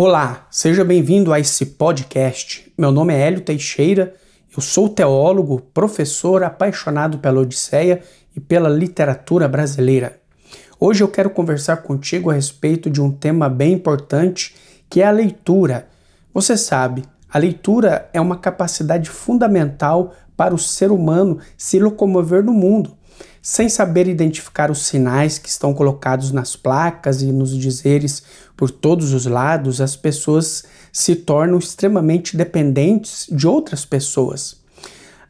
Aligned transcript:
Olá, 0.00 0.46
seja 0.48 0.84
bem-vindo 0.84 1.32
a 1.32 1.40
esse 1.40 1.66
podcast. 1.66 2.72
Meu 2.78 2.92
nome 2.92 3.12
é 3.12 3.18
Hélio 3.18 3.40
Teixeira, 3.40 4.14
eu 4.56 4.62
sou 4.62 4.88
teólogo, 4.88 5.60
professor 5.74 6.44
apaixonado 6.44 7.18
pela 7.18 7.40
Odisseia 7.40 8.00
e 8.32 8.38
pela 8.38 8.68
literatura 8.68 9.48
brasileira. 9.48 10.20
Hoje 10.78 11.02
eu 11.02 11.08
quero 11.08 11.30
conversar 11.30 11.78
contigo 11.78 12.30
a 12.30 12.34
respeito 12.34 12.88
de 12.88 13.02
um 13.02 13.10
tema 13.10 13.48
bem 13.48 13.72
importante 13.72 14.54
que 14.88 15.02
é 15.02 15.04
a 15.04 15.10
leitura. 15.10 15.88
Você 16.32 16.56
sabe, 16.56 17.02
a 17.28 17.36
leitura 17.36 18.08
é 18.12 18.20
uma 18.20 18.36
capacidade 18.36 19.10
fundamental 19.10 20.14
para 20.36 20.54
o 20.54 20.58
ser 20.58 20.92
humano 20.92 21.40
se 21.56 21.80
locomover 21.80 22.44
no 22.44 22.52
mundo 22.52 22.96
sem 23.40 23.68
saber 23.68 24.08
identificar 24.08 24.70
os 24.70 24.86
sinais 24.86 25.38
que 25.38 25.48
estão 25.48 25.72
colocados 25.72 26.32
nas 26.32 26.56
placas 26.56 27.22
e 27.22 27.32
nos 27.32 27.56
dizeres 27.56 28.22
por 28.56 28.70
todos 28.70 29.12
os 29.12 29.26
lados, 29.26 29.80
as 29.80 29.94
pessoas 29.94 30.64
se 30.92 31.14
tornam 31.14 31.58
extremamente 31.58 32.36
dependentes 32.36 33.26
de 33.30 33.46
outras 33.46 33.84
pessoas. 33.84 34.60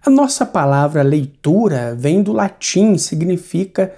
A 0.04 0.08
nossa 0.08 0.46
palavra 0.46 1.02
leitura 1.02 1.94
vem 1.94 2.22
do 2.22 2.32
latim, 2.32 2.96
significa 2.96 3.94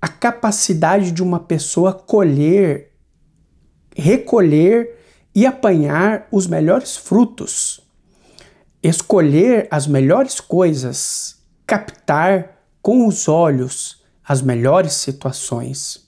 a 0.00 0.08
capacidade 0.08 1.10
de 1.10 1.22
uma 1.22 1.40
pessoa 1.40 1.92
colher, 1.92 2.92
recolher 3.96 4.98
e 5.34 5.44
apanhar 5.44 6.28
os 6.30 6.46
melhores 6.46 6.96
frutos, 6.96 7.80
escolher 8.82 9.66
as 9.70 9.86
melhores 9.86 10.40
coisas, 10.40 11.36
captar 11.66 12.53
com 12.84 13.06
os 13.08 13.28
olhos 13.28 14.04
as 14.22 14.42
melhores 14.42 14.92
situações. 14.92 16.06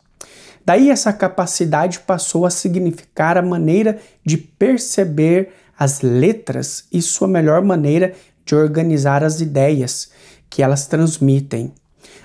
Daí 0.62 0.90
essa 0.90 1.10
capacidade 1.10 2.00
passou 2.00 2.44
a 2.44 2.50
significar 2.50 3.38
a 3.38 3.42
maneira 3.42 3.98
de 4.22 4.36
perceber 4.36 5.54
as 5.78 6.02
letras 6.02 6.84
e 6.92 7.00
sua 7.00 7.26
melhor 7.26 7.62
maneira 7.62 8.12
de 8.44 8.54
organizar 8.54 9.24
as 9.24 9.40
ideias 9.40 10.10
que 10.50 10.62
elas 10.62 10.86
transmitem. 10.86 11.72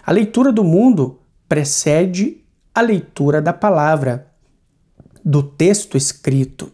A 0.05 0.11
leitura 0.11 0.51
do 0.51 0.65
mundo 0.65 1.21
precede 1.47 2.43
a 2.75 2.81
leitura 2.81 3.41
da 3.41 3.53
palavra, 3.53 4.27
do 5.23 5.41
texto 5.41 5.95
escrito. 5.95 6.69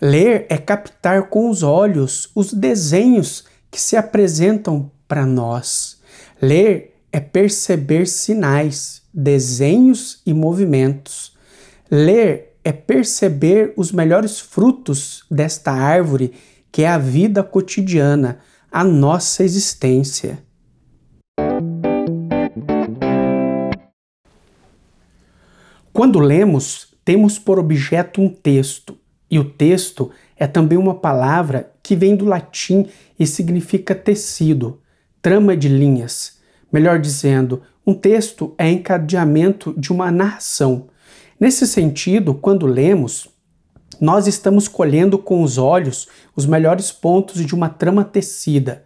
Ler 0.00 0.46
é 0.48 0.56
captar 0.56 1.28
com 1.28 1.50
os 1.50 1.62
olhos 1.62 2.30
os 2.34 2.54
desenhos 2.54 3.44
que 3.70 3.78
se 3.78 3.94
apresentam 3.94 4.90
para 5.06 5.26
nós. 5.26 6.00
Ler 6.40 6.93
é 7.14 7.20
perceber 7.20 8.08
sinais, 8.08 9.02
desenhos 9.14 10.20
e 10.26 10.34
movimentos. 10.34 11.32
Ler 11.88 12.56
é 12.64 12.72
perceber 12.72 13.72
os 13.76 13.92
melhores 13.92 14.40
frutos 14.40 15.22
desta 15.30 15.70
árvore 15.70 16.32
que 16.72 16.82
é 16.82 16.88
a 16.88 16.98
vida 16.98 17.44
cotidiana, 17.44 18.40
a 18.68 18.82
nossa 18.82 19.44
existência. 19.44 20.42
Quando 25.92 26.18
lemos, 26.18 26.96
temos 27.04 27.38
por 27.38 27.60
objeto 27.60 28.20
um 28.20 28.28
texto, 28.28 28.98
e 29.30 29.38
o 29.38 29.44
texto 29.44 30.10
é 30.36 30.48
também 30.48 30.76
uma 30.76 30.96
palavra 30.96 31.72
que 31.80 31.94
vem 31.94 32.16
do 32.16 32.24
latim 32.24 32.88
e 33.16 33.24
significa 33.24 33.94
tecido, 33.94 34.80
trama 35.22 35.56
de 35.56 35.68
linhas. 35.68 36.33
Melhor 36.74 36.98
dizendo, 36.98 37.62
um 37.86 37.94
texto 37.94 38.52
é 38.58 38.68
encadeamento 38.68 39.72
de 39.78 39.92
uma 39.92 40.10
narração. 40.10 40.88
Nesse 41.38 41.68
sentido, 41.68 42.34
quando 42.34 42.66
lemos, 42.66 43.28
nós 44.00 44.26
estamos 44.26 44.66
colhendo 44.66 45.16
com 45.16 45.40
os 45.44 45.56
olhos 45.56 46.08
os 46.34 46.46
melhores 46.46 46.90
pontos 46.90 47.46
de 47.46 47.54
uma 47.54 47.68
trama 47.68 48.02
tecida. 48.02 48.82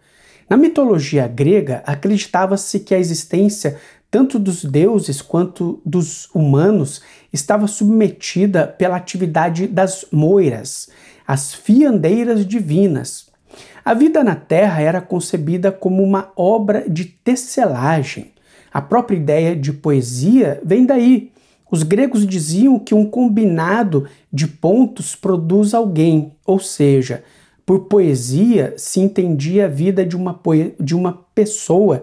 Na 0.47 0.55
mitologia 0.55 1.27
grega, 1.27 1.81
acreditava-se 1.83 2.79
que 2.81 2.93
a 2.93 2.99
existência 2.99 3.79
tanto 4.11 4.37
dos 4.37 4.63
deuses 4.63 5.19
quanto 5.19 5.81
dos 5.83 6.29
humanos 6.31 7.01
estava 7.33 7.65
submetida 7.65 8.67
pela 8.67 8.97
atividade 8.97 9.65
das 9.65 10.05
moiras, 10.11 10.89
as 11.25 11.55
fiandeiras 11.55 12.45
divinas. 12.45 13.28
A 13.83 13.93
vida 13.93 14.23
na 14.23 14.35
Terra 14.35 14.81
era 14.81 15.01
concebida 15.01 15.71
como 15.71 16.03
uma 16.03 16.31
obra 16.35 16.89
de 16.89 17.05
tecelagem. 17.05 18.33
A 18.71 18.81
própria 18.81 19.17
ideia 19.17 19.55
de 19.55 19.73
poesia 19.73 20.61
vem 20.63 20.85
daí. 20.85 21.31
Os 21.71 21.83
gregos 21.83 22.25
diziam 22.25 22.79
que 22.79 22.95
um 22.95 23.05
combinado 23.05 24.07
de 24.31 24.47
pontos 24.47 25.15
produz 25.15 25.73
alguém, 25.73 26.33
ou 26.45 26.59
seja, 26.59 27.23
por 27.65 27.81
poesia 27.81 28.73
se 28.77 28.99
entendia 28.99 29.65
a 29.65 29.67
vida 29.67 30.03
de 30.03 30.17
uma, 30.17 30.39
de 30.79 30.95
uma 30.95 31.13
pessoa 31.35 32.01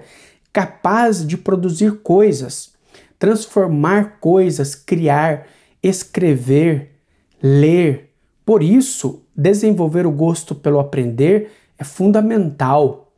capaz 0.53 1.27
de 1.27 1.37
produzir 1.37 2.01
coisas, 2.03 2.73
transformar 3.19 4.19
coisas, 4.21 4.75
criar, 4.75 5.47
escrever, 5.83 6.93
ler. 7.43 8.11
Por 8.45 8.63
isso, 8.63 9.25
desenvolver 9.37 10.07
o 10.07 10.13
gosto 10.13 10.55
pelo 10.55 10.79
aprender 10.79 11.51
é 11.79 11.85
fundamental. 11.85 13.13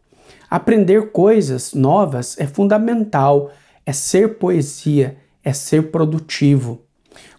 Aprender 0.50 1.12
coisas 1.12 1.74
novas 1.74 2.38
é 2.38 2.46
fundamental, 2.46 3.50
é 3.84 3.92
ser 3.92 4.38
poesia, 4.38 5.16
é 5.44 5.52
ser 5.52 5.90
produtivo. 5.90 6.82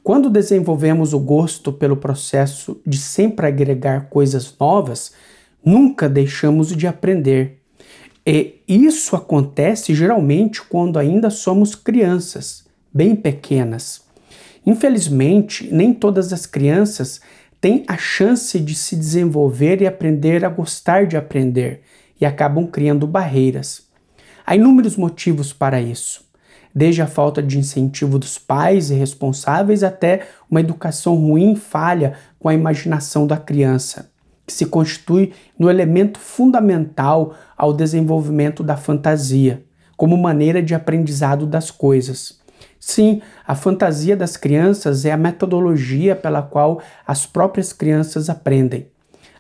Quando 0.04 0.30
desenvolvemos 0.30 1.14
o 1.14 1.20
gosto 1.20 1.72
pelo 1.72 1.98
processo 1.98 2.80
de 2.86 2.98
sempre 2.98 3.48
agregar 3.48 4.10
coisas 4.10 4.56
novas, 4.60 5.14
nunca 5.64 6.08
deixamos 6.10 6.76
de 6.76 6.88
aprender. 6.88 7.62
E 8.26 8.62
isso 8.68 9.16
acontece 9.16 9.94
geralmente 9.96 10.62
quando 10.62 11.00
ainda 11.00 11.30
somos 11.30 11.74
crianças, 11.74 12.66
bem 12.94 13.16
pequenas. 13.16 14.02
Infelizmente, 14.66 15.68
nem 15.72 15.94
todas 15.94 16.32
as 16.32 16.46
crianças 16.46 17.22
têm 17.62 17.84
a 17.88 17.98
chance 17.98 18.60
de 18.60 18.74
se 18.74 18.96
desenvolver 18.96 19.82
e 19.82 19.88
aprender 19.88 20.46
a 20.46 20.50
gostar 20.50 21.06
de 21.06 21.18
aprender 21.18 21.82
e 22.20 22.26
acabam 22.26 22.66
criando 22.68 23.06
barreiras. 23.06 23.88
Há 24.46 24.56
inúmeros 24.56 24.96
motivos 24.96 25.54
para 25.54 25.82
isso, 25.82 26.26
desde 26.74 27.02
a 27.02 27.08
falta 27.08 27.42
de 27.42 27.58
incentivo 27.58 28.18
dos 28.18 28.38
pais 28.38 28.90
e 28.90 28.96
responsáveis 28.96 29.84
até 29.84 30.28
uma 30.50 30.60
educação 30.60 31.16
ruim 31.16 31.56
falha 31.56 32.14
com 32.40 32.50
a 32.50 32.54
imaginação 32.54 33.28
da 33.28 33.38
criança, 33.38 34.10
que 34.48 34.54
se 34.54 34.66
constitui 34.66 35.34
no 35.58 35.70
elemento 35.70 36.20
fundamental 36.20 37.36
ao 37.58 37.74
desenvolvimento 37.74 38.64
da 38.64 38.78
fantasia, 38.78 39.64
como 39.98 40.18
maneira 40.18 40.64
de 40.64 40.74
aprendizado 40.74 41.46
das 41.46 41.70
coisas. 41.70 42.40
Sim, 42.80 43.22
a 43.46 43.56
fantasia 43.56 44.16
das 44.16 44.38
crianças 44.38 45.04
é 45.04 45.12
a 45.12 45.18
metodologia 45.18 46.16
pela 46.16 46.42
qual 46.42 46.82
as 47.06 47.26
próprias 47.26 47.74
crianças 47.74 48.30
aprendem. 48.30 48.88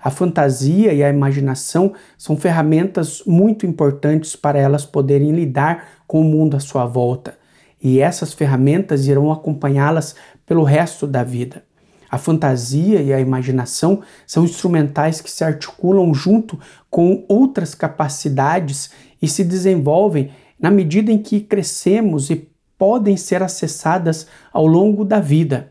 A 0.01 0.09
fantasia 0.09 0.93
e 0.93 1.03
a 1.03 1.09
imaginação 1.09 1.93
são 2.17 2.37
ferramentas 2.37 3.23
muito 3.25 3.65
importantes 3.65 4.35
para 4.35 4.59
elas 4.59 4.85
poderem 4.85 5.31
lidar 5.31 5.85
com 6.05 6.21
o 6.21 6.23
mundo 6.23 6.55
à 6.55 6.59
sua 6.59 6.85
volta, 6.85 7.37
e 7.81 7.99
essas 7.99 8.33
ferramentas 8.33 9.07
irão 9.07 9.31
acompanhá-las 9.31 10.15
pelo 10.45 10.63
resto 10.63 11.07
da 11.07 11.23
vida. 11.23 11.63
A 12.09 12.17
fantasia 12.17 13.01
e 13.01 13.13
a 13.13 13.19
imaginação 13.19 14.01
são 14.25 14.43
instrumentais 14.43 15.21
que 15.21 15.29
se 15.29 15.43
articulam 15.43 16.13
junto 16.13 16.59
com 16.89 17.23
outras 17.27 17.75
capacidades 17.75 18.89
e 19.21 19.27
se 19.27 19.43
desenvolvem 19.43 20.31
na 20.59 20.71
medida 20.71 21.11
em 21.11 21.19
que 21.19 21.39
crescemos 21.39 22.29
e 22.29 22.48
podem 22.79 23.17
ser 23.17 23.43
acessadas 23.43 24.25
ao 24.53 24.65
longo 24.65 25.03
da 25.03 25.19
vida. 25.19 25.69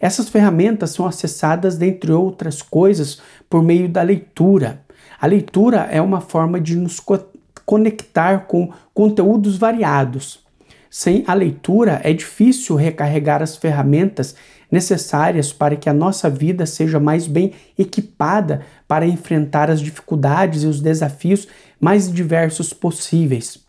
Essas 0.00 0.30
ferramentas 0.30 0.90
são 0.90 1.06
acessadas, 1.06 1.76
dentre 1.76 2.10
outras 2.10 2.62
coisas, 2.62 3.20
por 3.50 3.62
meio 3.62 3.88
da 3.88 4.00
leitura. 4.00 4.80
A 5.20 5.26
leitura 5.26 5.88
é 5.90 6.00
uma 6.00 6.22
forma 6.22 6.58
de 6.58 6.74
nos 6.74 6.98
co 6.98 7.18
conectar 7.66 8.46
com 8.46 8.72
conteúdos 8.94 9.58
variados. 9.58 10.42
Sem 10.88 11.22
a 11.26 11.34
leitura, 11.34 12.00
é 12.02 12.14
difícil 12.14 12.76
recarregar 12.76 13.42
as 13.42 13.56
ferramentas 13.56 14.34
necessárias 14.70 15.52
para 15.52 15.76
que 15.76 15.86
a 15.86 15.92
nossa 15.92 16.30
vida 16.30 16.64
seja 16.64 16.98
mais 16.98 17.26
bem 17.26 17.52
equipada 17.78 18.62
para 18.86 19.06
enfrentar 19.06 19.70
as 19.70 19.82
dificuldades 19.82 20.62
e 20.62 20.66
os 20.66 20.80
desafios 20.80 21.46
mais 21.78 22.10
diversos 22.10 22.72
possíveis. 22.72 23.67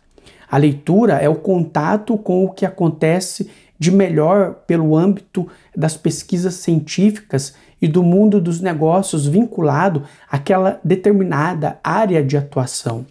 A 0.50 0.56
leitura 0.56 1.14
é 1.14 1.28
o 1.28 1.36
contato 1.36 2.18
com 2.18 2.44
o 2.44 2.50
que 2.50 2.66
acontece 2.66 3.48
de 3.78 3.92
melhor 3.92 4.54
pelo 4.66 4.96
âmbito 4.96 5.48
das 5.76 5.96
pesquisas 5.96 6.54
científicas 6.54 7.54
e 7.80 7.86
do 7.86 8.02
mundo 8.02 8.40
dos 8.40 8.60
negócios 8.60 9.26
vinculado 9.26 10.02
àquela 10.28 10.80
determinada 10.82 11.78
área 11.84 12.22
de 12.22 12.36
atuação. 12.36 13.06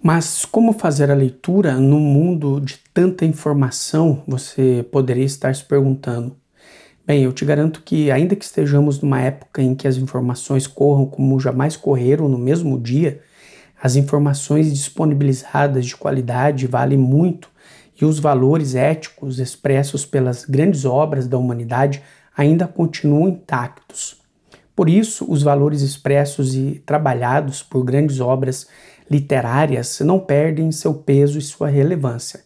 Mas 0.00 0.44
como 0.44 0.72
fazer 0.72 1.10
a 1.10 1.14
leitura 1.14 1.80
num 1.80 1.98
mundo 1.98 2.60
de 2.60 2.78
tanta 2.94 3.24
informação? 3.24 4.22
Você 4.28 4.86
poderia 4.92 5.24
estar 5.24 5.52
se 5.52 5.64
perguntando. 5.64 6.36
Bem, 7.06 7.22
eu 7.22 7.32
te 7.32 7.44
garanto 7.44 7.82
que, 7.84 8.10
ainda 8.10 8.34
que 8.34 8.44
estejamos 8.44 9.00
numa 9.00 9.20
época 9.20 9.62
em 9.62 9.76
que 9.76 9.86
as 9.86 9.96
informações 9.96 10.66
corram 10.66 11.06
como 11.06 11.38
jamais 11.38 11.76
correram 11.76 12.28
no 12.28 12.36
mesmo 12.36 12.80
dia, 12.80 13.20
as 13.80 13.94
informações 13.94 14.72
disponibilizadas 14.72 15.86
de 15.86 15.96
qualidade 15.96 16.66
valem 16.66 16.98
muito 16.98 17.48
e 18.02 18.04
os 18.04 18.18
valores 18.18 18.74
éticos 18.74 19.38
expressos 19.38 20.04
pelas 20.04 20.44
grandes 20.44 20.84
obras 20.84 21.28
da 21.28 21.38
humanidade 21.38 22.02
ainda 22.36 22.66
continuam 22.66 23.28
intactos. 23.28 24.20
Por 24.74 24.88
isso, 24.88 25.24
os 25.30 25.44
valores 25.44 25.82
expressos 25.82 26.56
e 26.56 26.82
trabalhados 26.84 27.62
por 27.62 27.84
grandes 27.84 28.18
obras 28.18 28.66
literárias 29.08 30.00
não 30.00 30.18
perdem 30.18 30.72
seu 30.72 30.92
peso 30.92 31.38
e 31.38 31.42
sua 31.42 31.68
relevância. 31.68 32.45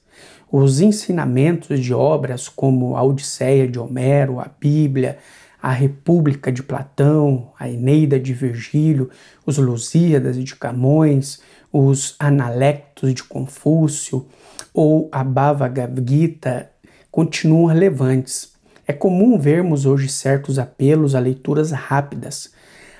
Os 0.53 0.81
ensinamentos 0.81 1.79
de 1.79 1.95
obras 1.95 2.49
como 2.49 2.97
a 2.97 3.03
Odisseia 3.05 3.69
de 3.69 3.79
Homero, 3.79 4.41
a 4.41 4.51
Bíblia, 4.59 5.19
a 5.63 5.71
República 5.71 6.51
de 6.51 6.61
Platão, 6.61 7.53
a 7.57 7.69
Eneida 7.69 8.19
de 8.19 8.35
Virgílio, 8.35 9.11
os 9.47 9.59
Lusíadas 9.59 10.37
de 10.37 10.57
Camões, 10.57 11.41
os 11.73 12.17
Analectos 12.19 13.15
de 13.15 13.23
Confúcio 13.23 14.27
ou 14.75 15.09
a 15.13 15.23
Bhagavad 15.23 16.03
Gita 16.05 16.69
continuam 17.13 17.67
relevantes. 17.67 18.53
É 18.89 18.93
comum 18.93 19.39
vermos 19.39 19.87
hoje 19.87 20.09
certos 20.09 20.59
apelos 20.59 21.15
a 21.15 21.21
leituras 21.21 21.71
rápidas, 21.71 22.53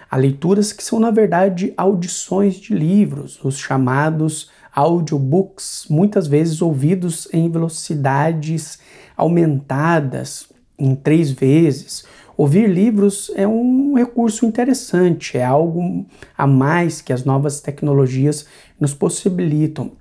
a 0.09 0.17
leituras 0.17 0.73
que 0.73 0.85
são 0.85 1.01
na 1.01 1.11
verdade 1.11 1.75
audições 1.77 2.55
de 2.55 2.75
livros, 2.75 3.45
os 3.45 3.59
chamados 3.59 4.51
audiobooks, 4.75 5.87
muitas 5.89 6.27
vezes 6.27 6.63
ouvidos 6.63 7.29
em 7.33 7.51
velocidades 7.51 8.79
aumentadas 9.17 10.49
em 10.79 10.95
três 10.95 11.31
vezes. 11.31 12.05
Ouvir 12.37 12.69
livros 12.69 13.31
é 13.35 13.47
um 13.47 13.95
recurso 13.95 14.47
interessante, 14.47 15.37
é 15.37 15.45
algo 15.45 16.07
a 16.37 16.47
mais 16.47 17.03
que 17.03 17.13
as 17.13 17.25
novas 17.25 17.61
tecnologias 17.61 18.47
nos 18.81 18.95
possibilitam. 18.95 19.93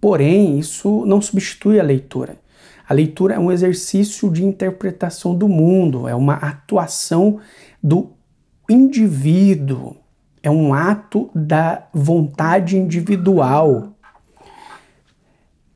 Porém, 0.00 0.58
isso 0.58 1.04
não 1.06 1.20
substitui 1.20 1.80
a 1.80 1.82
leitura. 1.82 2.36
A 2.88 2.94
leitura 2.94 3.34
é 3.34 3.38
um 3.38 3.50
exercício 3.50 4.30
de 4.30 4.44
interpretação 4.44 5.34
do 5.34 5.48
mundo, 5.48 6.08
é 6.08 6.14
uma 6.14 6.34
atuação 6.34 7.38
do 7.82 8.10
indivíduo, 8.70 9.96
é 10.42 10.50
um 10.50 10.72
ato 10.72 11.28
da 11.34 11.86
vontade 11.92 12.78
individual. 12.78 13.94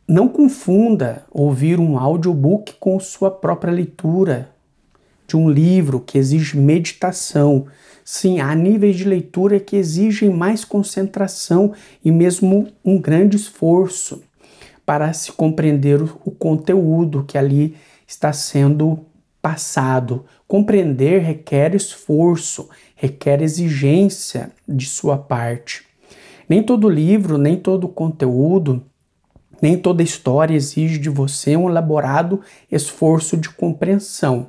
Não 0.07 0.29
confunda 0.29 1.25
ouvir 1.31 1.79
um 1.79 1.97
audiobook 1.97 2.75
com 2.81 2.99
sua 2.99 3.31
própria 3.31 3.73
leitura 3.73 4.51
de 5.29 5.37
um 5.37 5.49
livro 5.49 6.01
que 6.01 6.19
exige 6.19 6.59
meditação. 6.59 7.67
Sim, 8.05 8.41
há 8.41 8.53
níveis 8.55 8.97
de 8.97 9.05
leitura 9.05 9.61
que 9.61 9.77
exigem 9.77 10.29
mais 10.29 10.65
concentração 10.65 11.73
e 12.05 12.11
mesmo 12.11 12.67
um 12.85 13.01
grande 13.01 13.37
esforço 13.37 14.23
para 14.85 15.13
se 15.13 15.31
compreender 15.31 16.03
o 16.03 16.31
conteúdo 16.33 17.23
que 17.25 17.39
ali 17.39 17.77
está 18.07 18.33
sendo 18.33 19.07
passado. 19.41 20.25
Compreender 20.49 21.23
requer 21.23 21.77
esforço, 21.77 22.69
requer 22.97 23.41
exigência 23.41 24.51
de 24.69 24.85
sua 24.85 25.17
parte. 25.17 25.85
Nem 26.49 26.61
todo 26.61 26.89
livro, 26.89 27.39
nem 27.39 27.57
todo 27.57 27.87
conteúdo, 27.87 28.85
nem 29.63 29.79
toda 29.79 30.03
história 30.03 30.57
exige 30.57 30.99
de 30.99 31.09
você 31.09 31.57
um 31.57 31.71
elaborado 31.71 32.41
esforço 32.71 33.37
de 33.37 33.49
compreensão. 33.49 34.49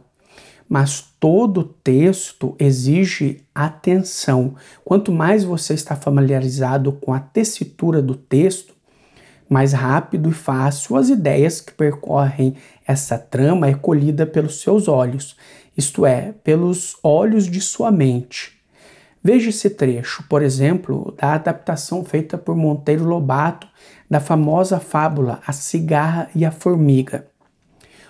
Mas 0.68 1.06
todo 1.20 1.64
texto 1.64 2.56
exige 2.58 3.46
atenção. 3.54 4.56
Quanto 4.84 5.12
mais 5.12 5.44
você 5.44 5.76
está 5.76 5.96
familiarizado 5.96 6.94
com 6.94 7.14
a 7.14 7.20
tessitura 7.20 8.02
do 8.02 8.16
texto, 8.16 8.74
mais 9.48 9.72
rápido 9.72 10.30
e 10.30 10.34
fácil 10.34 10.96
as 10.96 11.10
ideias 11.10 11.62
que 11.62 11.74
percorrem 11.74 12.56
essa 12.88 13.20
trama 13.20 13.68
é 13.68 13.76
colhida 13.76 14.26
pelos 14.26 14.62
seus 14.62 14.88
olhos, 14.88 15.38
isto 15.78 16.08
é, 16.08 16.34
pelos 16.44 16.98
olhos 17.04 17.46
de 17.46 17.62
sua 17.62 17.92
mente. 17.92 18.63
Veja 19.24 19.52
esse 19.52 19.70
trecho, 19.70 20.24
por 20.28 20.42
exemplo, 20.42 21.16
da 21.18 21.36
adaptação 21.36 22.04
feita 22.04 22.38
por 22.38 22.58
Monteiro 22.58 23.06
Lobato 23.06 23.66
da 24.10 24.20
famosa 24.20 24.82
fábula 24.82 25.40
A 25.48 25.54
Cigarra 25.54 26.30
e 26.36 26.44
a 26.44 26.52
Formiga. 26.52 27.26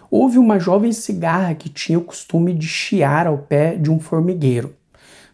Houve 0.10 0.40
uma 0.40 0.60
jovem 0.60 0.92
cigarra 0.92 1.54
que 1.54 1.70
tinha 1.70 2.00
o 2.00 2.04
costume 2.04 2.52
de 2.52 2.68
chiar 2.68 3.28
ao 3.28 3.38
pé 3.38 3.76
de 3.76 3.92
um 3.92 4.00
formigueiro. 4.00 4.76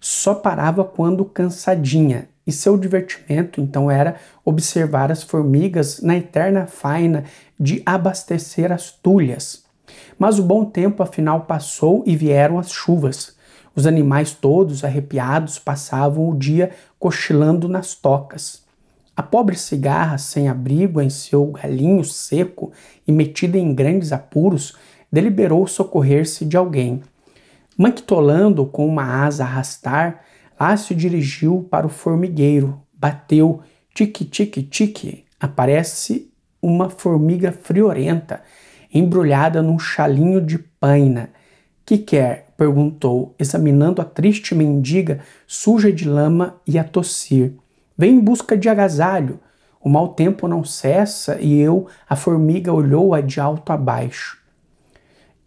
Só 0.02 0.36
parava 0.36 0.84
quando 0.84 1.24
cansadinha 1.24 2.28
e 2.46 2.52
seu 2.52 2.78
divertimento 2.78 3.62
então 3.62 3.90
era 3.90 4.16
observar 4.44 5.12
as 5.12 5.24
formigas 5.24 6.02
na 6.02 6.18
eterna 6.18 6.66
faina 6.66 7.24
de 7.58 7.82
abastecer 7.86 8.70
as 8.72 8.92
tulhas. 8.92 9.64
Mas 10.18 10.40
o 10.40 10.44
bom 10.44 10.66
tempo 10.66 11.02
afinal 11.02 11.42
passou 11.42 12.04
e 12.06 12.18
vieram 12.18 12.60
as 12.60 12.70
chuvas. 12.70 13.39
Os 13.76 13.86
animais 13.86 14.34
todos 14.34 14.84
arrepiados 14.84 15.60
passavam 15.60 16.30
o 16.30 16.38
dia 16.38 16.72
cochilando 16.98 17.68
nas 17.68 17.96
tocas. 17.96 18.64
A 19.16 19.24
pobre 19.24 19.56
cigarra, 19.56 20.18
sem 20.18 20.48
abrigo 20.48 21.02
em 21.02 21.10
seu 21.10 21.46
galinho 21.48 22.04
seco 22.04 22.72
e 23.08 23.12
metida 23.12 23.58
em 23.58 23.74
grandes 23.74 24.12
apuros, 24.12 24.76
deliberou 25.12 25.68
socorrer-se 25.68 26.46
de 26.46 26.56
alguém. 26.56 27.02
Manquitolando 27.78 28.66
com 28.66 28.88
uma 28.88 29.24
asa 29.26 29.44
a 29.44 29.48
arrastar, 29.48 30.22
Lá 30.60 30.76
se 30.76 30.94
dirigiu 30.94 31.66
para 31.72 31.88
o 31.88 31.90
formigueiro, 31.90 32.82
bateu, 32.94 33.62
tique-tique-tique. 33.96 35.24
Aparece 35.40 36.30
uma 36.62 36.90
formiga 36.90 37.54
friorenta, 37.54 38.42
embrulhada 38.94 39.62
num 39.62 39.80
chalinho 39.80 40.42
de 40.42 40.60
paina. 40.60 41.30
Que 41.90 41.98
quer? 41.98 42.54
perguntou, 42.56 43.34
examinando 43.40 44.00
a 44.00 44.06
triste 44.06 44.54
mendiga, 44.54 45.22
suja 45.48 45.92
de 45.92 46.08
lama 46.08 46.58
e 46.68 46.78
a 46.78 46.84
tossir. 46.84 47.54
Vem 47.98 48.14
em 48.14 48.20
busca 48.20 48.56
de 48.56 48.70
agasalho. 48.70 49.40
O 49.82 49.90
mau 49.90 50.10
tempo 50.10 50.48
não 50.48 50.64
cessa 50.64 51.40
e 51.42 51.60
eu, 51.60 51.88
a 52.08 52.16
formiga, 52.16 52.72
olhou-a 52.72 53.22
de 53.22 53.40
alto 53.40 53.72
a 53.72 53.76
baixo. 53.76 54.38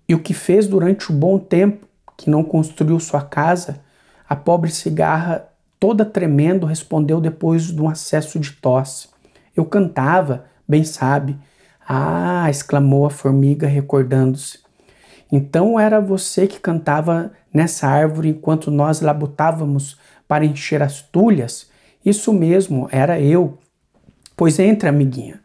E 0.08 0.16
o 0.16 0.18
que 0.18 0.34
fez 0.34 0.66
durante 0.66 1.12
o 1.12 1.14
bom 1.14 1.38
tempo 1.38 1.86
que 2.16 2.28
não 2.28 2.42
construiu 2.42 2.98
sua 2.98 3.22
casa? 3.22 3.78
A 4.28 4.34
pobre 4.34 4.72
cigarra, 4.72 5.48
toda 5.78 6.04
tremendo, 6.04 6.66
respondeu 6.66 7.20
depois 7.20 7.66
de 7.66 7.80
um 7.80 7.88
acesso 7.88 8.40
de 8.40 8.50
tosse. 8.50 9.06
Eu 9.56 9.64
cantava, 9.64 10.46
bem 10.66 10.82
sabe. 10.82 11.38
Ah! 11.88 12.50
exclamou 12.50 13.06
a 13.06 13.10
formiga, 13.10 13.68
recordando-se. 13.68 14.61
Então 15.32 15.80
era 15.80 15.98
você 15.98 16.46
que 16.46 16.60
cantava 16.60 17.32
nessa 17.52 17.88
árvore 17.88 18.28
enquanto 18.28 18.70
nós 18.70 19.00
labutávamos 19.00 19.98
para 20.28 20.44
encher 20.44 20.82
as 20.82 21.00
tulhas? 21.00 21.70
Isso 22.04 22.34
mesmo, 22.34 22.86
era 22.92 23.18
eu. 23.18 23.58
Pois 24.36 24.58
entre, 24.58 24.90
amiguinha. 24.90 25.40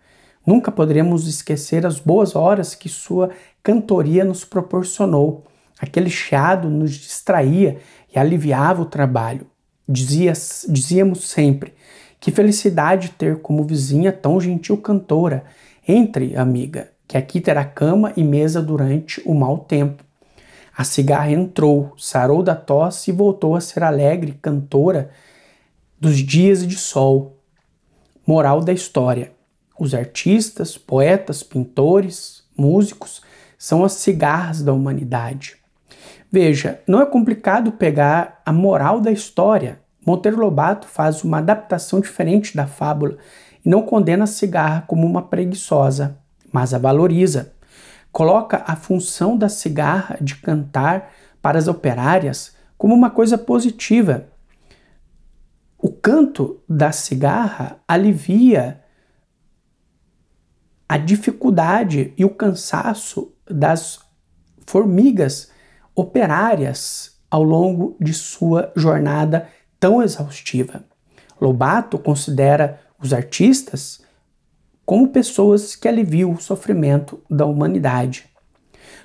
Nunca 0.46 0.72
poderemos 0.72 1.26
esquecer 1.26 1.86
as 1.86 2.00
boas 2.00 2.36
horas 2.36 2.76
que 2.76 2.90
sua 2.90 3.30
cantoria 3.64 4.26
nos 4.26 4.44
proporcionou. 4.44 5.46
Aquele 5.80 6.10
chiado 6.10 6.70
nos 6.70 6.92
distraía 6.92 7.78
e 8.14 8.20
aliviava 8.20 8.82
o 8.82 8.86
trabalho. 8.86 9.48
Dizia, 9.88 10.34
dizíamos 10.68 11.30
sempre: 11.30 11.74
que 12.20 12.32
felicidade 12.32 13.12
ter 13.12 13.42
como 13.42 13.64
vizinha 13.64 14.12
tão 14.12 14.40
gentil 14.42 14.78
cantora. 14.78 15.46
Entre, 15.88 16.36
amiga, 16.36 16.90
que 17.08 17.18
aqui 17.18 17.40
terá 17.40 17.64
cama 17.64 18.12
e 18.18 18.24
mesa 18.24 18.62
durante 18.62 19.22
o 19.26 19.34
mau 19.34 19.60
tempo. 19.60 20.04
A 20.78 20.84
cigarra 20.84 21.32
entrou, 21.32 21.94
sarou 21.98 22.44
da 22.44 22.56
tosse 22.56 23.10
e 23.10 23.14
voltou 23.14 23.56
a 23.56 23.62
ser 23.62 23.84
alegre 23.84 24.38
cantora 24.42 25.10
dos 26.00 26.18
dias 26.18 26.68
de 26.68 26.76
sol. 26.76 27.38
Moral 28.26 28.62
da 28.62 28.74
história: 28.74 29.32
os 29.80 29.94
artistas, 29.96 30.78
poetas, 30.78 31.42
pintores, 31.42 32.44
músicos 32.56 33.22
são 33.58 33.84
as 33.84 33.94
cigarras 33.94 34.62
da 34.62 34.74
humanidade. 34.74 35.56
Veja, 36.32 36.82
não 36.86 37.02
é 37.02 37.06
complicado 37.06 37.72
pegar 37.72 38.42
a 38.46 38.52
moral 38.52 39.00
da 39.00 39.12
história. 39.12 39.80
Monteiro 40.06 40.40
Lobato 40.40 40.88
faz 40.88 41.24
uma 41.24 41.40
adaptação 41.40 42.00
diferente 42.00 42.56
da 42.56 42.68
fábula 42.68 43.18
e 43.66 43.70
não 43.70 43.82
condena 43.82 44.26
a 44.26 44.28
cigarra 44.28 44.84
como 44.88 45.08
uma 45.08 45.22
preguiçosa, 45.22 46.18
mas 46.52 46.74
a 46.74 46.78
valoriza. 46.78 47.54
Coloca 48.12 48.64
a 48.66 48.76
função 48.76 49.38
da 49.38 49.50
cigarra 49.50 50.18
de 50.22 50.36
cantar 50.36 51.12
para 51.42 51.58
as 51.58 51.68
operárias 51.68 52.56
como 52.78 52.94
uma 52.94 53.10
coisa 53.10 53.38
positiva. 53.38 54.28
O 55.78 55.92
canto 55.92 56.62
da 56.68 56.92
cigarra 56.92 57.80
alivia 57.88 58.84
a 60.90 60.98
dificuldade 60.98 62.14
e 62.18 62.24
o 62.24 62.30
cansaço 62.30 63.34
das 63.50 64.00
formigas 64.66 65.52
operárias 65.94 67.18
ao 67.30 67.44
longo 67.44 67.98
de 68.00 68.14
sua 68.14 68.72
jornada 68.76 69.50
tão 69.80 70.02
exaustiva. 70.02 70.84
Lobato 71.40 72.00
considera 72.00 72.80
os 73.00 73.14
artistas 73.14 74.02
como 74.88 75.10
pessoas 75.10 75.76
que 75.76 75.86
aliviam 75.86 76.32
o 76.32 76.40
sofrimento 76.40 77.20
da 77.30 77.46
humanidade. 77.46 78.24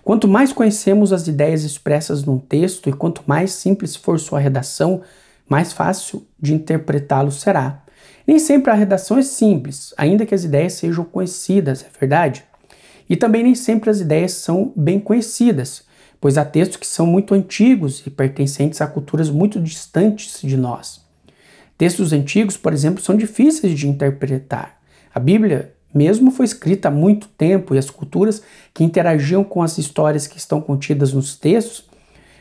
Quanto 0.04 0.28
mais 0.28 0.52
conhecemos 0.52 1.12
as 1.12 1.26
ideias 1.26 1.64
expressas 1.64 2.22
num 2.22 2.38
texto 2.38 2.88
e 2.88 2.92
quanto 2.92 3.24
mais 3.26 3.50
simples 3.50 3.96
for 3.96 4.20
sua 4.20 4.38
redação, 4.38 5.02
mais 5.48 5.72
fácil 5.72 6.24
de 6.40 6.54
interpretá-lo 6.54 7.32
será. 7.32 7.82
Nem 8.24 8.38
sempre 8.38 8.70
a 8.70 8.74
redação 8.74 9.18
é 9.18 9.22
simples, 9.22 9.92
ainda 9.96 10.24
que 10.24 10.36
as 10.36 10.44
ideias 10.44 10.74
sejam 10.74 11.04
conhecidas, 11.04 11.82
é 11.84 11.98
verdade? 11.98 12.44
E 13.10 13.16
também 13.16 13.42
nem 13.42 13.56
sempre 13.56 13.90
as 13.90 13.98
ideias 13.98 14.34
são 14.34 14.72
bem 14.76 15.00
conhecidas, 15.00 15.82
pois 16.20 16.38
há 16.38 16.44
textos 16.44 16.76
que 16.76 16.86
são 16.86 17.06
muito 17.06 17.34
antigos 17.34 18.06
e 18.06 18.10
pertencentes 18.10 18.80
a 18.80 18.86
culturas 18.86 19.28
muito 19.28 19.60
distantes 19.60 20.40
de 20.42 20.56
nós. 20.56 21.04
Textos 21.76 22.12
antigos, 22.12 22.56
por 22.56 22.72
exemplo, 22.72 23.02
são 23.02 23.16
difíceis 23.16 23.76
de 23.76 23.88
interpretar. 23.88 24.80
A 25.14 25.20
Bíblia 25.20 25.74
mesmo 25.94 26.30
foi 26.30 26.46
escrita 26.46 26.88
há 26.88 26.90
muito 26.90 27.28
tempo 27.28 27.74
e 27.74 27.78
as 27.78 27.90
culturas 27.90 28.42
que 28.72 28.82
interagiam 28.82 29.44
com 29.44 29.62
as 29.62 29.76
histórias 29.78 30.26
que 30.26 30.38
estão 30.38 30.60
contidas 30.60 31.12
nos 31.12 31.36
textos 31.36 31.90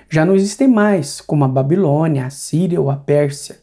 já 0.09 0.25
não 0.25 0.35
existem 0.35 0.67
mais, 0.67 1.21
como 1.21 1.45
a 1.45 1.47
Babilônia, 1.47 2.25
a 2.25 2.29
Síria 2.29 2.81
ou 2.81 2.91
a 2.91 2.97
Pérsia. 2.97 3.59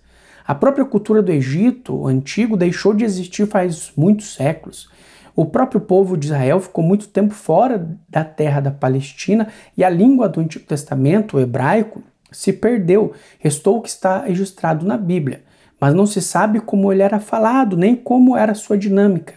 A 0.47 0.55
própria 0.55 0.85
cultura 0.85 1.23
do 1.23 1.31
Egito 1.31 2.07
antigo 2.07 2.57
deixou 2.57 2.95
de 2.95 3.05
existir 3.05 3.47
faz 3.47 3.93
muitos 3.95 4.35
séculos. 4.35 4.89
O 5.37 5.45
próprio 5.45 5.79
povo 5.79 6.17
de 6.17 6.29
Israel 6.29 6.59
ficou 6.59 6.83
muito 6.83 7.09
tempo 7.09 7.35
fora 7.35 7.95
da 8.09 8.25
terra 8.25 8.61
da 8.61 8.71
Palestina 8.71 9.49
e 9.77 9.85
a 9.85 9.91
língua 9.91 10.27
do 10.27 10.41
Antigo 10.41 10.65
Testamento, 10.65 11.37
o 11.37 11.41
hebraico, 11.41 12.03
se 12.33 12.51
perdeu. 12.51 13.13
Restou 13.39 13.77
o 13.77 13.83
que 13.83 13.91
está 13.91 14.25
registrado 14.25 14.87
na 14.87 14.97
Bíblia, 14.97 15.43
mas 15.81 15.95
não 15.95 16.07
se 16.07 16.21
sabe 16.21 16.61
como 16.61 16.93
ele 16.93 17.03
era 17.03 17.21
falado, 17.21 17.77
nem 17.77 17.95
como 17.95 18.37
era 18.37 18.55
sua 18.55 18.77
dinâmica. 18.77 19.35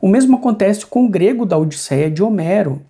O 0.00 0.08
mesmo 0.08 0.36
acontece 0.36 0.84
com 0.84 1.06
o 1.06 1.08
grego 1.08 1.46
da 1.46 1.56
Odisseia 1.56 2.10
de 2.10 2.22
Homero, 2.22 2.82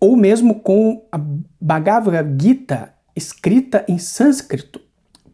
ou 0.00 0.16
mesmo 0.16 0.60
com 0.60 1.04
a 1.10 1.18
Bhagavad 1.60 2.40
Gita 2.40 2.94
escrita 3.14 3.84
em 3.88 3.98
sânscrito. 3.98 4.80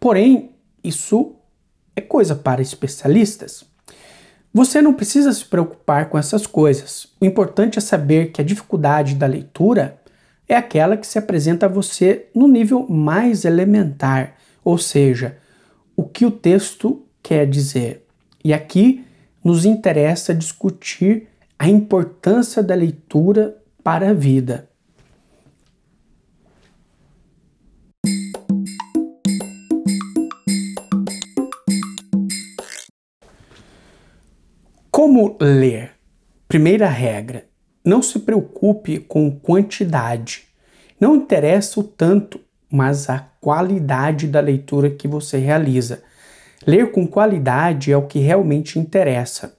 Porém, 0.00 0.52
isso 0.82 1.36
é 1.94 2.00
coisa 2.00 2.34
para 2.34 2.62
especialistas. 2.62 3.64
Você 4.52 4.80
não 4.80 4.94
precisa 4.94 5.32
se 5.32 5.44
preocupar 5.44 6.08
com 6.08 6.16
essas 6.16 6.46
coisas. 6.46 7.08
O 7.20 7.24
importante 7.24 7.78
é 7.78 7.82
saber 7.82 8.32
que 8.32 8.40
a 8.40 8.44
dificuldade 8.44 9.14
da 9.14 9.26
leitura 9.26 10.00
é 10.48 10.54
aquela 10.54 10.96
que 10.96 11.06
se 11.06 11.18
apresenta 11.18 11.66
a 11.66 11.68
você 11.68 12.26
no 12.34 12.46
nível 12.46 12.86
mais 12.88 13.44
elementar, 13.44 14.36
ou 14.64 14.78
seja, 14.78 15.38
o 15.96 16.04
que 16.04 16.26
o 16.26 16.30
texto 16.30 17.06
quer 17.22 17.46
dizer. 17.46 18.06
E 18.44 18.52
aqui 18.52 19.04
nos 19.42 19.64
interessa 19.64 20.34
discutir 20.34 21.28
a 21.58 21.68
importância 21.68 22.62
da 22.62 22.74
leitura 22.74 23.56
para 23.82 24.10
a 24.10 24.14
vida. 24.14 24.68
Como 34.90 35.36
ler? 35.40 35.92
Primeira 36.46 36.88
regra: 36.88 37.46
não 37.84 38.02
se 38.02 38.18
preocupe 38.20 38.98
com 38.98 39.30
quantidade. 39.30 40.44
Não 40.98 41.16
interessa 41.16 41.80
o 41.80 41.84
tanto, 41.84 42.40
mas 42.70 43.10
a 43.10 43.18
qualidade 43.40 44.26
da 44.26 44.40
leitura 44.40 44.88
que 44.88 45.06
você 45.06 45.36
realiza. 45.38 46.02
Ler 46.66 46.90
com 46.90 47.06
qualidade 47.06 47.92
é 47.92 47.96
o 47.96 48.06
que 48.06 48.18
realmente 48.18 48.78
interessa. 48.78 49.54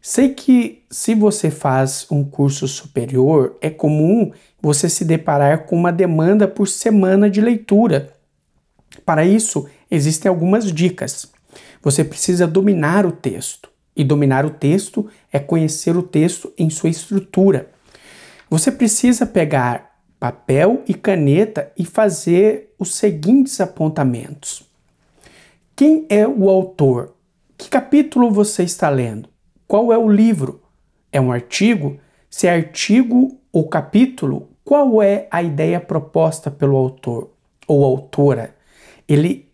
Sei 0.00 0.30
que 0.30 0.82
se 0.90 1.14
você 1.14 1.50
faz 1.50 2.06
um 2.10 2.24
curso 2.24 2.66
superior, 2.66 3.56
é 3.60 3.70
comum 3.70 4.32
você 4.60 4.88
se 4.88 5.04
deparar 5.04 5.66
com 5.66 5.76
uma 5.76 5.92
demanda 5.92 6.48
por 6.48 6.66
semana 6.66 7.28
de 7.28 7.40
leitura. 7.40 8.14
Para 9.04 9.24
isso, 9.24 9.68
existem 9.90 10.28
algumas 10.28 10.72
dicas. 10.72 11.30
Você 11.82 12.04
precisa 12.04 12.46
dominar 12.46 13.04
o 13.04 13.12
texto. 13.12 13.73
E 13.96 14.02
dominar 14.02 14.44
o 14.44 14.50
texto 14.50 15.08
é 15.32 15.38
conhecer 15.38 15.96
o 15.96 16.02
texto 16.02 16.52
em 16.58 16.68
sua 16.70 16.90
estrutura. 16.90 17.70
Você 18.50 18.72
precisa 18.72 19.24
pegar 19.24 19.94
papel 20.18 20.82
e 20.88 20.94
caneta 20.94 21.72
e 21.78 21.84
fazer 21.84 22.74
os 22.78 22.94
seguintes 22.94 23.60
apontamentos. 23.60 24.64
Quem 25.76 26.06
é 26.08 26.26
o 26.26 26.48
autor? 26.48 27.14
Que 27.58 27.68
capítulo 27.68 28.30
você 28.30 28.62
está 28.62 28.88
lendo? 28.88 29.28
Qual 29.66 29.92
é 29.92 29.98
o 29.98 30.08
livro? 30.08 30.62
É 31.12 31.20
um 31.20 31.30
artigo? 31.30 31.98
Se 32.30 32.46
é 32.46 32.54
artigo 32.54 33.38
ou 33.52 33.68
capítulo, 33.68 34.50
qual 34.64 35.02
é 35.02 35.28
a 35.30 35.42
ideia 35.42 35.78
proposta 35.78 36.50
pelo 36.50 36.76
autor 36.76 37.30
ou 37.66 37.84
autora? 37.84 38.56
Ele 39.08 39.48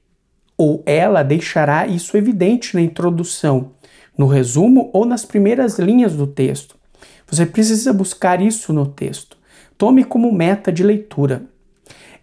ou 0.57 0.83
ela 0.85 1.23
deixará 1.23 1.87
isso 1.87 2.17
evidente 2.19 2.75
na 2.75 2.83
introdução, 2.83 3.73
no 4.21 4.27
resumo 4.27 4.91
ou 4.93 5.07
nas 5.07 5.25
primeiras 5.25 5.79
linhas 5.79 6.13
do 6.15 6.27
texto. 6.27 6.77
Você 7.27 7.47
precisa 7.47 7.91
buscar 7.91 8.43
isso 8.43 8.71
no 8.71 8.85
texto. 8.85 9.35
Tome 9.79 10.05
como 10.05 10.31
meta 10.31 10.71
de 10.71 10.83
leitura. 10.83 11.45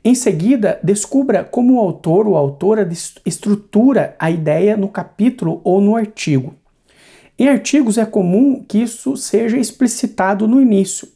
Em 0.04 0.14
seguida, 0.14 0.80
descubra 0.84 1.44
como 1.44 1.74
o 1.74 1.80
autor 1.80 2.28
ou 2.28 2.38
autora 2.38 2.88
estrutura 3.26 4.16
a 4.20 4.30
ideia 4.30 4.78
no 4.78 4.88
capítulo 4.88 5.60
ou 5.64 5.82
no 5.82 5.96
artigo. 5.96 6.54
Em 7.36 7.50
artigos 7.50 7.98
é 7.98 8.06
comum 8.06 8.64
que 8.64 8.78
isso 8.78 9.18
seja 9.18 9.58
explicitado 9.58 10.48
no 10.48 10.62
início, 10.62 11.08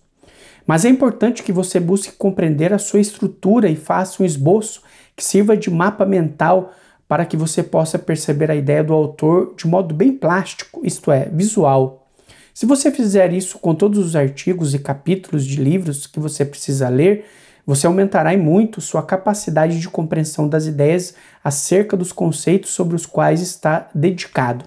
mas 0.65 0.83
é 0.83 0.89
importante 0.89 1.43
que 1.43 1.51
você 1.51 1.79
busque 1.79 2.13
compreender 2.13 2.73
a 2.73 2.79
sua 2.79 2.99
estrutura 2.99 3.69
e 3.69 3.75
faça 3.75 4.23
um 4.23 4.25
esboço 4.25 4.81
que 5.15 5.23
sirva 5.23 5.55
de 5.55 5.69
mapa 5.69 6.07
mental 6.07 6.73
para 7.11 7.25
que 7.25 7.35
você 7.35 7.61
possa 7.61 7.99
perceber 7.99 8.49
a 8.49 8.55
ideia 8.55 8.81
do 8.81 8.93
autor 8.93 9.53
de 9.57 9.67
modo 9.67 9.93
bem 9.93 10.13
plástico, 10.13 10.79
isto 10.81 11.11
é, 11.11 11.25
visual. 11.25 12.07
Se 12.53 12.65
você 12.65 12.89
fizer 12.89 13.33
isso 13.33 13.59
com 13.59 13.75
todos 13.75 13.99
os 13.99 14.15
artigos 14.15 14.73
e 14.73 14.79
capítulos 14.79 15.45
de 15.45 15.61
livros 15.61 16.07
que 16.07 16.21
você 16.21 16.45
precisa 16.45 16.87
ler, 16.87 17.25
você 17.65 17.85
aumentará 17.85 18.33
em 18.33 18.37
muito 18.37 18.79
sua 18.79 19.03
capacidade 19.03 19.77
de 19.77 19.89
compreensão 19.89 20.47
das 20.47 20.67
ideias 20.67 21.13
acerca 21.43 21.97
dos 21.97 22.13
conceitos 22.13 22.69
sobre 22.69 22.95
os 22.95 23.05
quais 23.05 23.41
está 23.41 23.89
dedicado. 23.93 24.63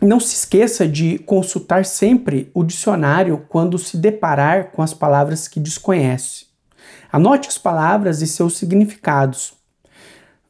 Não 0.00 0.20
se 0.20 0.36
esqueça 0.36 0.86
de 0.86 1.18
consultar 1.18 1.84
sempre 1.84 2.48
o 2.54 2.62
dicionário 2.62 3.44
quando 3.48 3.76
se 3.76 3.96
deparar 3.96 4.70
com 4.70 4.82
as 4.82 4.94
palavras 4.94 5.48
que 5.48 5.58
desconhece. 5.58 6.47
Anote 7.10 7.48
as 7.48 7.56
palavras 7.56 8.20
e 8.20 8.26
seus 8.26 8.56
significados. 8.58 9.54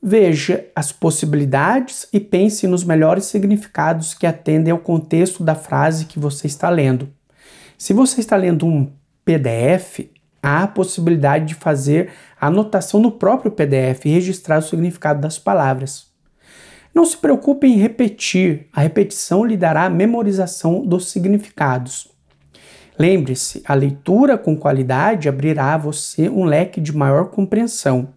Veja 0.03 0.67
as 0.75 0.93
possibilidades 0.93 2.09
e 2.13 2.21
pense 2.21 2.67
nos 2.67 2.85
melhores 2.85 3.25
significados 3.25 4.15
que 4.15 4.27
atendem 4.27 4.73
ao 4.73 4.79
contexto 4.79 5.43
da 5.43 5.55
frase 5.55 6.07
que 6.07 6.19
você 6.19 6.47
está 6.47 6.69
lendo. 6.69 7.09
Se 7.77 7.93
você 7.93 8.21
está 8.21 8.37
lendo 8.37 8.67
um 8.67 8.91
PDF, 9.25 10.09
há 10.43 10.65
a 10.65 10.69
possibilidade 10.69 11.47
de 11.47 11.55
fazer 11.55 12.11
a 12.41 12.47
anotação 12.49 13.01
no 13.01 13.13
próprio 13.13 13.51
PDF 13.51 14.05
e 14.05 14.11
registrar 14.11 14.59
o 14.59 14.63
significado 14.63 15.21
das 15.21 15.39
palavras. 15.39 16.07
Não 16.95 17.05
se 17.05 17.17
preocupe 17.17 17.67
em 17.67 17.77
repetir, 17.77 18.67
a 18.73 18.81
repetição 18.81 19.45
lhe 19.45 19.57
dará 19.57 19.85
a 19.85 19.91
memorização 19.91 20.85
dos 20.85 21.11
significados. 21.11 22.09
Lembre-se, 22.99 23.63
a 23.65 23.75
leitura 23.75 24.37
com 24.37 24.57
qualidade 24.57 25.29
abrirá 25.29 25.75
a 25.75 25.79
você 25.79 26.29
um 26.29 26.45
leque 26.45 26.81
de 26.81 26.97
maior 26.97 27.27
compreensão. 27.27 28.09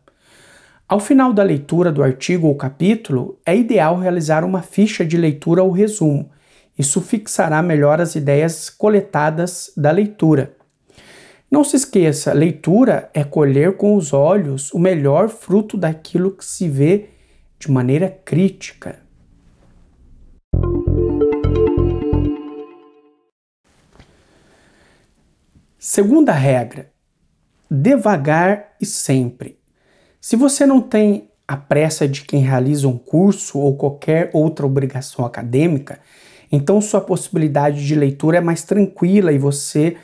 Ao 0.87 0.99
final 0.99 1.31
da 1.31 1.43
leitura 1.43 1.91
do 1.91 2.03
artigo 2.03 2.47
ou 2.47 2.55
capítulo, 2.55 3.37
é 3.45 3.55
ideal 3.55 3.97
realizar 3.97 4.43
uma 4.43 4.61
ficha 4.61 5.05
de 5.05 5.17
leitura 5.17 5.63
ou 5.63 5.71
resumo 5.71 6.29
isso 6.77 7.01
fixará 7.01 7.61
melhor 7.61 8.01
as 8.01 8.15
ideias 8.15 8.69
coletadas 8.69 9.71
da 9.75 9.91
leitura. 9.91 10.53
Não 11.49 11.63
se 11.63 11.75
esqueça, 11.75 12.33
leitura 12.33 13.09
é 13.13 13.23
colher 13.23 13.75
com 13.75 13.95
os 13.95 14.13
olhos 14.13 14.73
o 14.73 14.79
melhor 14.79 15.29
fruto 15.29 15.75
daquilo 15.75 16.31
que 16.31 16.45
se 16.45 16.67
vê 16.67 17.09
de 17.59 17.69
maneira 17.69 18.09
crítica. 18.09 19.00
Segunda 25.83 26.31
regra: 26.31 26.91
devagar 27.67 28.73
e 28.79 28.85
sempre. 28.85 29.57
Se 30.21 30.35
você 30.35 30.63
não 30.63 30.79
tem 30.79 31.31
a 31.47 31.57
pressa 31.57 32.07
de 32.07 32.21
quem 32.21 32.43
realiza 32.43 32.87
um 32.87 32.99
curso 32.99 33.57
ou 33.57 33.75
qualquer 33.75 34.29
outra 34.31 34.63
obrigação 34.63 35.25
acadêmica, 35.25 35.99
então 36.51 36.79
sua 36.79 37.01
possibilidade 37.01 37.83
de 37.83 37.95
leitura 37.95 38.37
é 38.37 38.41
mais 38.41 38.61
tranquila 38.61 39.31
e 39.31 39.39
você 39.39 39.97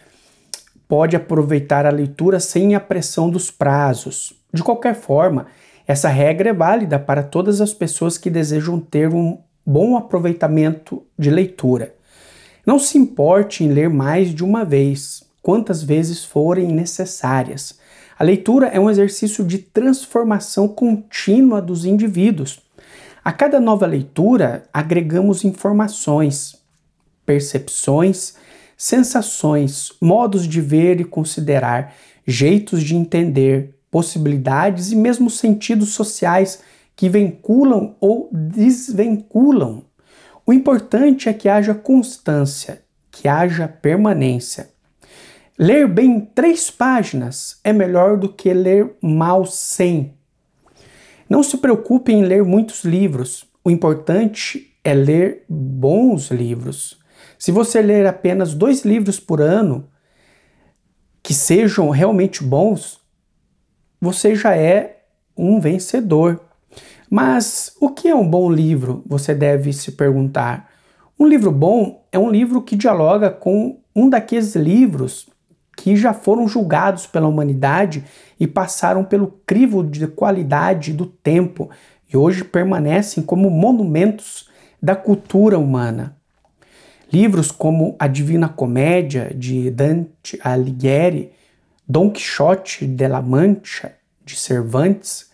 pode 0.87 1.15
aproveitar 1.15 1.85
a 1.85 1.91
leitura 1.91 2.39
sem 2.39 2.73
a 2.73 2.79
pressão 2.79 3.29
dos 3.29 3.51
prazos. 3.51 4.33
De 4.51 4.63
qualquer 4.63 4.95
forma, 4.95 5.45
essa 5.85 6.09
regra 6.09 6.49
é 6.49 6.53
válida 6.53 6.97
para 6.97 7.21
todas 7.21 7.61
as 7.61 7.71
pessoas 7.71 8.17
que 8.17 8.31
desejam 8.31 8.79
ter 8.79 9.13
um 9.13 9.37
bom 9.63 9.95
aproveitamento 9.95 11.05
de 11.19 11.29
leitura. 11.29 11.93
Não 12.65 12.79
se 12.79 12.97
importe 12.97 13.63
em 13.63 13.67
ler 13.67 13.91
mais 13.91 14.33
de 14.33 14.43
uma 14.43 14.65
vez, 14.65 15.26
quantas 15.47 15.81
vezes 15.81 16.25
forem 16.25 16.67
necessárias. 16.67 17.79
A 18.19 18.23
leitura 18.25 18.67
é 18.67 18.77
um 18.77 18.89
exercício 18.89 19.45
de 19.45 19.59
transformação 19.59 20.67
contínua 20.67 21.61
dos 21.61 21.85
indivíduos. 21.85 22.59
A 23.23 23.31
cada 23.31 23.57
nova 23.57 23.85
leitura, 23.85 24.67
agregamos 24.73 25.45
informações, 25.45 26.57
percepções, 27.25 28.33
sensações, 28.75 29.93
modos 30.01 30.45
de 30.45 30.59
ver 30.59 30.99
e 30.99 31.05
considerar, 31.05 31.95
jeitos 32.27 32.83
de 32.83 32.97
entender, 32.97 33.73
possibilidades 33.89 34.91
e 34.91 34.97
mesmo 34.97 35.29
sentidos 35.29 35.93
sociais 35.93 36.61
que 36.93 37.07
vinculam 37.07 37.95
ou 38.01 38.29
desvinculam. 38.33 39.85
O 40.45 40.51
importante 40.51 41.29
é 41.29 41.33
que 41.33 41.47
haja 41.47 41.73
constância, 41.73 42.81
que 43.09 43.29
haja 43.29 43.65
permanência. 43.65 44.75
Ler 45.59 45.87
bem 45.87 46.19
três 46.19 46.69
páginas 46.69 47.59
é 47.63 47.73
melhor 47.73 48.15
do 48.15 48.31
que 48.31 48.53
ler 48.53 48.95
mal 49.01 49.43
cem. 49.43 50.13
Não 51.27 51.41
se 51.41 51.57
preocupe 51.57 52.11
em 52.11 52.21
ler 52.21 52.43
muitos 52.43 52.83
livros. 52.83 53.43
O 53.63 53.71
importante 53.71 54.77
é 54.83 54.93
ler 54.93 55.45
bons 55.49 56.29
livros. 56.29 56.99
Se 57.39 57.51
você 57.51 57.81
ler 57.81 58.05
apenas 58.05 58.53
dois 58.53 58.85
livros 58.85 59.19
por 59.19 59.41
ano 59.41 59.89
que 61.23 61.33
sejam 61.33 61.89
realmente 61.89 62.43
bons, 62.43 62.99
você 63.99 64.35
já 64.35 64.55
é 64.55 65.05
um 65.35 65.59
vencedor. 65.59 66.39
Mas 67.09 67.75
o 67.81 67.89
que 67.89 68.07
é 68.07 68.15
um 68.15 68.29
bom 68.29 68.51
livro? 68.51 69.01
Você 69.07 69.33
deve 69.33 69.73
se 69.73 69.93
perguntar. 69.93 70.69
Um 71.19 71.25
livro 71.25 71.51
bom 71.51 72.05
é 72.11 72.19
um 72.19 72.29
livro 72.29 72.61
que 72.61 72.75
dialoga 72.75 73.31
com 73.31 73.81
um 73.95 74.07
daqueles 74.07 74.55
livros 74.55 75.35
que 75.77 75.95
já 75.95 76.11
foram 76.11 76.47
julgados 76.47 77.05
pela 77.05 77.27
humanidade 77.27 78.03
e 78.39 78.47
passaram 78.47 79.05
pelo 79.05 79.39
crivo 79.45 79.83
de 79.83 80.07
qualidade 80.07 80.91
do 80.91 81.05
tempo 81.05 81.69
e 82.11 82.17
hoje 82.17 82.43
permanecem 82.43 83.21
como 83.21 83.49
monumentos 83.49 84.49
da 84.81 84.95
cultura 84.95 85.57
humana. 85.59 86.17
Livros 87.13 87.51
como 87.51 87.95
A 87.99 88.07
Divina 88.07 88.49
Comédia, 88.49 89.31
de 89.33 89.69
Dante 89.69 90.39
Alighieri, 90.43 91.31
Dom 91.87 92.09
Quixote 92.09 92.85
de 92.85 93.07
la 93.07 93.21
Mancha, 93.21 93.93
de 94.25 94.35
Cervantes, 94.35 95.29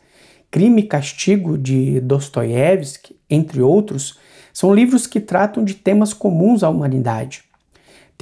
Crime 0.51 0.81
e 0.81 0.87
Castigo, 0.87 1.57
de 1.57 1.99
Dostoiévski, 2.01 3.15
entre 3.29 3.61
outros, 3.61 4.19
são 4.51 4.73
livros 4.73 5.07
que 5.07 5.19
tratam 5.19 5.63
de 5.63 5.73
temas 5.73 6.13
comuns 6.13 6.63
à 6.63 6.69
humanidade 6.69 7.45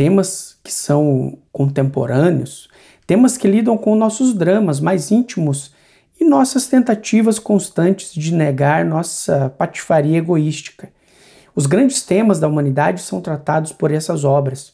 temas 0.01 0.57
que 0.63 0.73
são 0.73 1.37
contemporâneos, 1.51 2.67
temas 3.05 3.37
que 3.37 3.47
lidam 3.47 3.77
com 3.77 3.95
nossos 3.95 4.33
dramas 4.33 4.79
mais 4.79 5.11
íntimos 5.11 5.75
e 6.19 6.25
nossas 6.25 6.65
tentativas 6.65 7.37
constantes 7.37 8.11
de 8.11 8.33
negar 8.33 8.83
nossa 8.83 9.51
patifaria 9.51 10.17
egoística. 10.17 10.89
Os 11.55 11.67
grandes 11.67 12.01
temas 12.01 12.39
da 12.39 12.47
humanidade 12.47 12.99
são 12.99 13.21
tratados 13.21 13.71
por 13.71 13.91
essas 13.91 14.23
obras, 14.23 14.73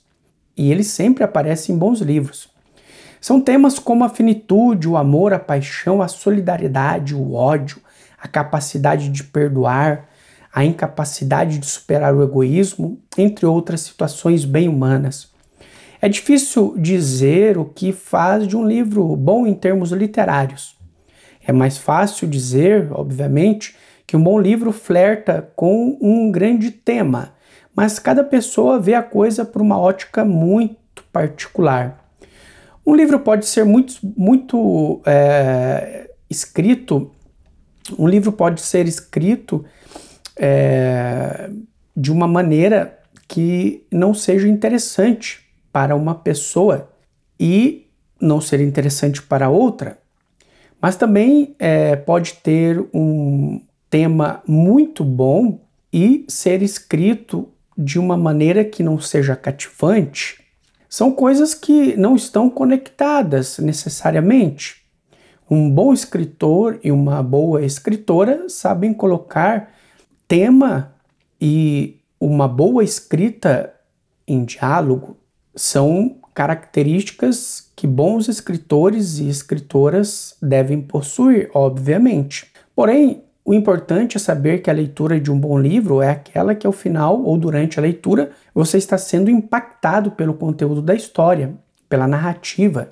e 0.56 0.72
eles 0.72 0.88
sempre 0.88 1.26
aparecem 1.26 1.76
em 1.76 1.78
bons 1.78 2.00
livros. 2.00 2.50
São 3.20 3.42
temas 3.42 3.78
como 3.78 4.06
a 4.06 4.10
finitude, 4.10 4.88
o 4.88 4.96
amor, 4.96 5.34
a 5.34 5.40
paixão, 5.40 6.02
a 6.02 6.08
solidariedade, 6.08 7.14
o 7.14 7.34
ódio, 7.34 7.82
a 8.18 8.30
capacidade 8.30 9.10
de 9.10 9.26
perdoar, 9.26 10.08
a 10.58 10.66
incapacidade 10.66 11.60
de 11.60 11.68
superar 11.68 12.16
o 12.16 12.24
egoísmo, 12.24 13.00
entre 13.16 13.46
outras 13.46 13.82
situações 13.82 14.44
bem 14.44 14.68
humanas. 14.68 15.32
É 16.02 16.10
difícil 16.10 16.74
dizer 16.76 17.60
o 17.60 17.66
que 17.66 17.92
faz 17.92 18.48
de 18.48 18.58
um 18.58 18.68
livro 18.68 19.16
bom 19.16 19.46
em 19.46 19.54
termos 19.54 19.92
literários. 19.92 20.76
É 21.46 21.52
mais 21.52 21.78
fácil 21.78 22.28
dizer, 22.28 22.92
obviamente, 22.92 23.76
que 24.08 24.18
um 24.18 24.24
bom 24.24 24.40
livro 24.40 24.72
flerta 24.72 25.48
com 25.56 25.96
um 26.02 26.32
grande 26.32 26.72
tema, 26.72 27.34
mas 27.76 28.00
cada 28.00 28.24
pessoa 28.24 28.80
vê 28.80 28.96
a 28.96 29.04
coisa 29.04 29.46
por 29.46 29.62
uma 29.62 29.78
ótica 29.78 30.26
muito 30.26 31.04
particular. 31.14 32.04
Um 32.84 32.96
livro 32.96 33.20
pode 33.20 33.46
ser 33.46 33.64
muito, 33.64 33.94
muito 34.02 35.04
é, 35.06 36.10
escrito, 36.28 37.12
um 37.96 38.08
livro 38.08 38.32
pode 38.32 38.60
ser 38.62 38.88
escrito 38.88 39.64
é, 40.38 41.50
de 41.96 42.12
uma 42.12 42.28
maneira 42.28 43.00
que 43.28 43.86
não 43.92 44.14
seja 44.14 44.48
interessante 44.48 45.46
para 45.72 45.96
uma 45.96 46.16
pessoa 46.16 46.90
e 47.40 47.88
não 48.20 48.42
ser 48.42 48.62
interessante 48.62 49.22
para 49.22 49.50
outra, 49.50 49.98
mas 50.82 50.96
também 50.96 51.56
é, 51.60 51.96
pode 51.96 52.36
ter 52.36 52.84
um 52.94 53.62
tema 53.90 54.42
muito 54.48 55.04
bom 55.04 55.60
e 55.92 56.26
ser 56.28 56.62
escrito 56.62 57.50
de 57.78 58.00
uma 58.00 58.18
maneira 58.18 58.64
que 58.66 58.84
não 58.84 59.00
seja 59.00 59.36
cativante. 59.36 60.44
São 60.90 61.12
coisas 61.12 61.54
que 61.54 61.96
não 61.98 62.16
estão 62.16 62.50
conectadas 62.50 63.60
necessariamente. 63.60 64.84
Um 65.50 65.70
bom 65.70 65.94
escritor 65.94 66.80
e 66.84 66.92
uma 66.92 67.22
boa 67.22 67.64
escritora 67.64 68.50
sabem 68.50 68.94
colocar 68.94 69.72
tema 70.28 70.94
e 71.40 72.00
uma 72.20 72.48
boa 72.48 72.84
escrita 72.84 73.74
em 74.28 74.44
diálogo 74.44 75.18
são 75.56 76.18
características 76.34 77.72
que 77.76 77.88
bons 77.88 78.28
escritores 78.28 79.20
e 79.20 79.30
escritoras 79.30 80.36
devem 80.42 80.82
possuir, 80.82 81.50
obviamente. 81.54 82.52
Porém, 82.76 83.24
o 83.44 83.54
importante 83.54 84.18
é 84.18 84.20
saber 84.20 84.62
que 84.62 84.70
a 84.70 84.74
leitura 84.74 85.20
de 85.20 85.32
um 85.32 85.40
bom 85.40 85.58
livro 85.58 86.02
é 86.02 86.10
aquela 86.10 86.54
que 86.54 86.68
ao 86.68 86.74
final 86.74 87.24
ou 87.24 87.38
durante 87.38 87.80
a 87.80 87.82
leitura 87.82 88.32
você 88.54 88.78
está 88.78 88.98
sendo 88.98 89.32
impactado 89.32 90.12
pelo 90.12 90.34
conteúdo 90.34 90.82
da 90.82 90.94
história, 90.94 91.54
pela 91.88 92.08
narrativa. 92.08 92.90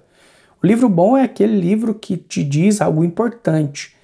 O 0.63 0.65
livro 0.65 0.87
bom 0.87 1.17
é 1.17 1.23
aquele 1.23 1.59
livro 1.59 1.93
que 1.93 2.15
te 2.15 2.43
diz 2.43 2.81
algo 2.81 3.03
importante, 3.03 3.94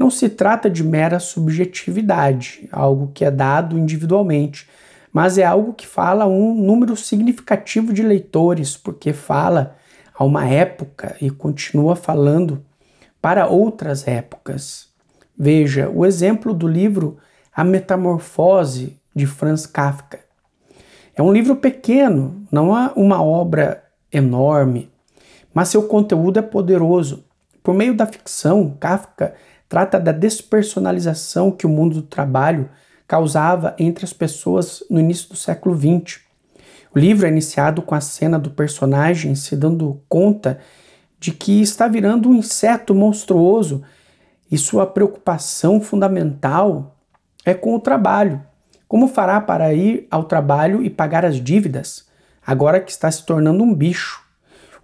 não 0.00 0.08
se 0.08 0.30
trata 0.30 0.70
de 0.70 0.82
mera 0.82 1.20
subjetividade, 1.20 2.66
algo 2.72 3.10
que 3.12 3.22
é 3.22 3.30
dado 3.30 3.78
individualmente, 3.78 4.66
mas 5.12 5.36
é 5.36 5.44
algo 5.44 5.74
que 5.74 5.86
fala 5.86 6.24
a 6.24 6.26
um 6.26 6.54
número 6.54 6.96
significativo 6.96 7.92
de 7.92 8.02
leitores, 8.02 8.78
porque 8.78 9.12
fala 9.12 9.76
a 10.14 10.24
uma 10.24 10.48
época 10.48 11.14
e 11.20 11.28
continua 11.28 11.94
falando 11.94 12.64
para 13.20 13.46
outras 13.46 14.08
épocas. 14.08 14.88
Veja 15.38 15.90
o 15.90 16.06
exemplo 16.06 16.54
do 16.54 16.66
livro 16.66 17.18
A 17.54 17.62
Metamorfose 17.62 18.98
de 19.14 19.26
Franz 19.26 19.66
Kafka. 19.66 20.20
É 21.14 21.20
um 21.20 21.30
livro 21.30 21.56
pequeno, 21.56 22.42
não 22.50 22.74
é 22.74 22.90
uma 22.96 23.22
obra 23.22 23.84
enorme, 24.10 24.90
mas 25.52 25.68
seu 25.68 25.82
conteúdo 25.82 26.38
é 26.38 26.42
poderoso. 26.42 27.22
Por 27.62 27.74
meio 27.74 27.94
da 27.94 28.06
ficção, 28.06 28.74
Kafka 28.80 29.34
trata 29.70 30.00
da 30.00 30.10
despersonalização 30.10 31.52
que 31.52 31.64
o 31.64 31.70
mundo 31.70 31.94
do 31.94 32.02
trabalho 32.02 32.68
causava 33.06 33.72
entre 33.78 34.04
as 34.04 34.12
pessoas 34.12 34.82
no 34.90 34.98
início 34.98 35.28
do 35.28 35.36
século 35.36 35.78
XX. 35.78 36.18
O 36.92 36.98
livro 36.98 37.24
é 37.24 37.30
iniciado 37.30 37.80
com 37.80 37.94
a 37.94 38.00
cena 38.00 38.36
do 38.36 38.50
personagem 38.50 39.36
se 39.36 39.54
dando 39.54 40.02
conta 40.08 40.58
de 41.20 41.30
que 41.30 41.62
está 41.62 41.86
virando 41.86 42.28
um 42.28 42.34
inseto 42.34 42.96
monstruoso 42.96 43.82
e 44.50 44.58
sua 44.58 44.88
preocupação 44.88 45.80
fundamental 45.80 46.96
é 47.44 47.54
com 47.54 47.72
o 47.76 47.80
trabalho. 47.80 48.42
Como 48.88 49.06
fará 49.06 49.40
para 49.40 49.72
ir 49.72 50.08
ao 50.10 50.24
trabalho 50.24 50.82
e 50.82 50.90
pagar 50.90 51.24
as 51.24 51.36
dívidas, 51.36 52.08
agora 52.44 52.80
que 52.80 52.90
está 52.90 53.08
se 53.08 53.24
tornando 53.24 53.62
um 53.62 53.72
bicho? 53.72 54.20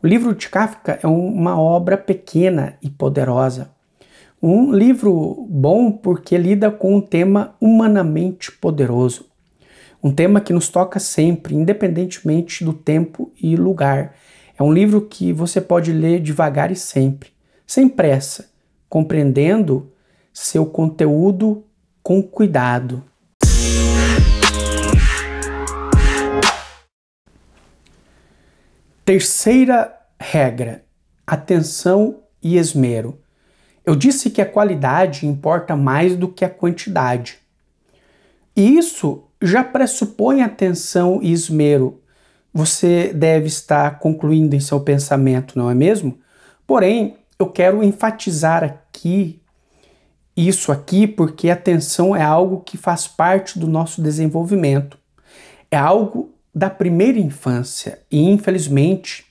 O 0.00 0.06
livro 0.06 0.32
de 0.32 0.48
Kafka 0.48 1.00
é 1.02 1.08
uma 1.08 1.60
obra 1.60 1.98
pequena 1.98 2.76
e 2.80 2.88
poderosa. 2.88 3.74
Um 4.48 4.70
livro 4.70 5.44
bom 5.50 5.90
porque 5.90 6.38
lida 6.38 6.70
com 6.70 6.94
um 6.94 7.00
tema 7.00 7.56
humanamente 7.60 8.52
poderoso. 8.52 9.26
Um 10.00 10.14
tema 10.14 10.40
que 10.40 10.52
nos 10.52 10.68
toca 10.68 11.00
sempre, 11.00 11.56
independentemente 11.56 12.64
do 12.64 12.72
tempo 12.72 13.32
e 13.42 13.56
lugar. 13.56 14.14
É 14.56 14.62
um 14.62 14.72
livro 14.72 15.00
que 15.00 15.32
você 15.32 15.60
pode 15.60 15.92
ler 15.92 16.20
devagar 16.20 16.70
e 16.70 16.76
sempre, 16.76 17.30
sem 17.66 17.88
pressa, 17.88 18.48
compreendendo 18.88 19.90
seu 20.32 20.64
conteúdo 20.64 21.64
com 22.00 22.22
cuidado. 22.22 23.02
Terceira 29.04 29.92
regra: 30.20 30.84
atenção 31.26 32.22
e 32.40 32.56
esmero. 32.56 33.25
Eu 33.86 33.94
disse 33.94 34.30
que 34.30 34.42
a 34.42 34.46
qualidade 34.46 35.26
importa 35.26 35.76
mais 35.76 36.16
do 36.16 36.26
que 36.26 36.44
a 36.44 36.50
quantidade. 36.50 37.38
E 38.56 38.76
isso 38.76 39.22
já 39.40 39.62
pressupõe 39.62 40.42
atenção 40.42 41.20
e 41.22 41.32
esmero. 41.32 42.02
Você 42.52 43.12
deve 43.14 43.46
estar 43.46 44.00
concluindo 44.00 44.56
em 44.56 44.60
seu 44.60 44.80
pensamento, 44.80 45.56
não 45.56 45.70
é 45.70 45.74
mesmo? 45.74 46.18
Porém, 46.66 47.16
eu 47.38 47.46
quero 47.46 47.84
enfatizar 47.84 48.64
aqui 48.64 49.40
isso 50.36 50.72
aqui 50.72 51.06
porque 51.06 51.48
atenção 51.48 52.14
é 52.14 52.22
algo 52.22 52.60
que 52.60 52.76
faz 52.76 53.06
parte 53.06 53.58
do 53.58 53.68
nosso 53.68 54.02
desenvolvimento. 54.02 54.98
É 55.70 55.76
algo 55.76 56.34
da 56.54 56.68
primeira 56.68 57.18
infância 57.18 58.00
e, 58.10 58.18
infelizmente, 58.18 59.26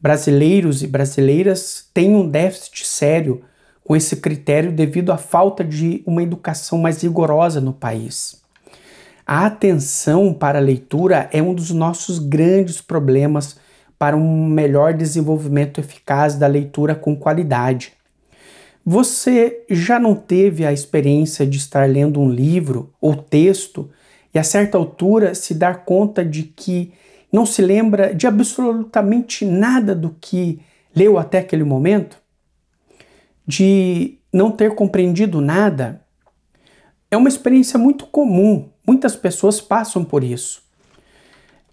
brasileiros 0.00 0.82
e 0.82 0.86
brasileiras 0.86 1.88
têm 1.94 2.14
um 2.14 2.28
déficit 2.28 2.86
sério 2.86 3.42
com 3.88 3.96
esse 3.96 4.16
critério 4.16 4.70
devido 4.70 5.10
à 5.10 5.16
falta 5.16 5.64
de 5.64 6.02
uma 6.04 6.22
educação 6.22 6.76
mais 6.76 7.00
rigorosa 7.02 7.58
no 7.58 7.72
país. 7.72 8.38
A 9.26 9.46
atenção 9.46 10.34
para 10.34 10.58
a 10.58 10.62
leitura 10.62 11.26
é 11.32 11.42
um 11.42 11.54
dos 11.54 11.70
nossos 11.70 12.18
grandes 12.18 12.82
problemas 12.82 13.58
para 13.98 14.14
um 14.14 14.46
melhor 14.46 14.92
desenvolvimento 14.92 15.80
eficaz 15.80 16.34
da 16.34 16.46
leitura 16.46 16.94
com 16.94 17.16
qualidade. 17.16 17.94
Você 18.84 19.64
já 19.70 19.98
não 19.98 20.14
teve 20.14 20.66
a 20.66 20.72
experiência 20.72 21.46
de 21.46 21.56
estar 21.56 21.88
lendo 21.88 22.20
um 22.20 22.28
livro 22.28 22.92
ou 23.00 23.16
texto 23.16 23.88
e 24.34 24.38
a 24.38 24.44
certa 24.44 24.76
altura 24.76 25.34
se 25.34 25.54
dar 25.54 25.86
conta 25.86 26.22
de 26.22 26.42
que 26.42 26.92
não 27.32 27.46
se 27.46 27.62
lembra 27.62 28.14
de 28.14 28.26
absolutamente 28.26 29.46
nada 29.46 29.94
do 29.94 30.14
que 30.20 30.60
leu 30.94 31.16
até 31.16 31.38
aquele 31.38 31.64
momento? 31.64 32.27
De 33.48 34.18
não 34.30 34.50
ter 34.50 34.74
compreendido 34.74 35.40
nada? 35.40 36.04
É 37.10 37.16
uma 37.16 37.30
experiência 37.30 37.78
muito 37.78 38.06
comum, 38.06 38.68
muitas 38.86 39.16
pessoas 39.16 39.58
passam 39.58 40.04
por 40.04 40.22
isso. 40.22 40.62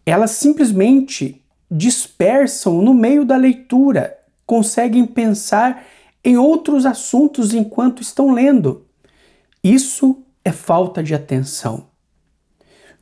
Elas 0.05 0.31
simplesmente 0.31 1.43
dispersam 1.69 2.81
no 2.81 2.93
meio 2.93 3.25
da 3.25 3.35
leitura, 3.35 4.17
conseguem 4.45 5.05
pensar 5.05 5.85
em 6.23 6.37
outros 6.37 6.85
assuntos 6.85 7.53
enquanto 7.53 8.01
estão 8.01 8.31
lendo. 8.31 8.87
Isso 9.61 10.23
é 10.45 10.53
falta 10.53 11.03
de 11.03 11.13
atenção. 11.13 11.89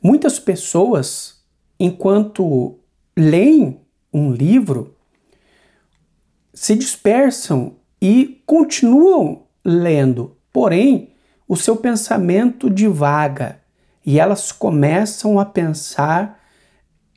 Muitas 0.02 0.40
pessoas, 0.40 1.44
enquanto 1.78 2.80
leem 3.16 3.80
um 4.12 4.32
livro, 4.32 4.96
se 6.52 6.74
dispersam 6.74 7.76
e 8.06 8.42
continuam 8.44 9.46
lendo, 9.64 10.36
porém, 10.52 11.14
o 11.48 11.56
seu 11.56 11.74
pensamento 11.74 12.68
divaga 12.68 13.62
e 14.04 14.20
elas 14.20 14.52
começam 14.52 15.40
a 15.40 15.46
pensar 15.46 16.38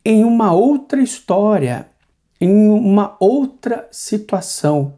em 0.05 0.23
uma 0.23 0.53
outra 0.53 1.01
história, 1.01 1.89
em 2.39 2.69
uma 2.69 3.17
outra 3.19 3.85
situação 3.91 4.93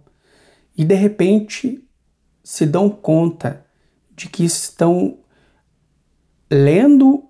e 0.78 0.86
de 0.86 0.94
repente 0.94 1.84
se 2.44 2.68
dão 2.68 2.88
conta 2.88 3.66
de 4.16 4.30
que 4.30 4.46
estão 4.46 5.18
lendo 6.52 7.28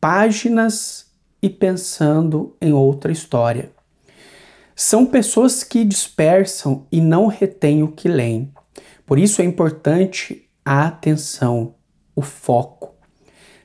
páginas 0.00 1.12
e 1.40 1.48
pensando 1.48 2.56
em 2.60 2.72
outra 2.72 3.12
história. 3.12 3.70
São 4.82 5.04
pessoas 5.04 5.62
que 5.62 5.84
dispersam 5.84 6.86
e 6.90 7.02
não 7.02 7.26
retêm 7.26 7.82
o 7.82 7.92
que 7.92 8.08
leem. 8.08 8.50
Por 9.04 9.18
isso 9.18 9.42
é 9.42 9.44
importante 9.44 10.48
a 10.64 10.86
atenção, 10.86 11.74
o 12.16 12.22
foco. 12.22 12.94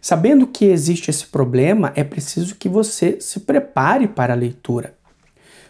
Sabendo 0.01 0.45
que 0.45 0.65
existe 0.65 1.09
esse 1.09 1.25
problema, 1.25 1.93
é 1.95 2.03
preciso 2.03 2.55
que 2.55 2.67
você 2.67 3.21
se 3.21 3.39
prepare 3.39 4.09
para 4.09 4.33
a 4.33 4.35
leitura. 4.35 4.93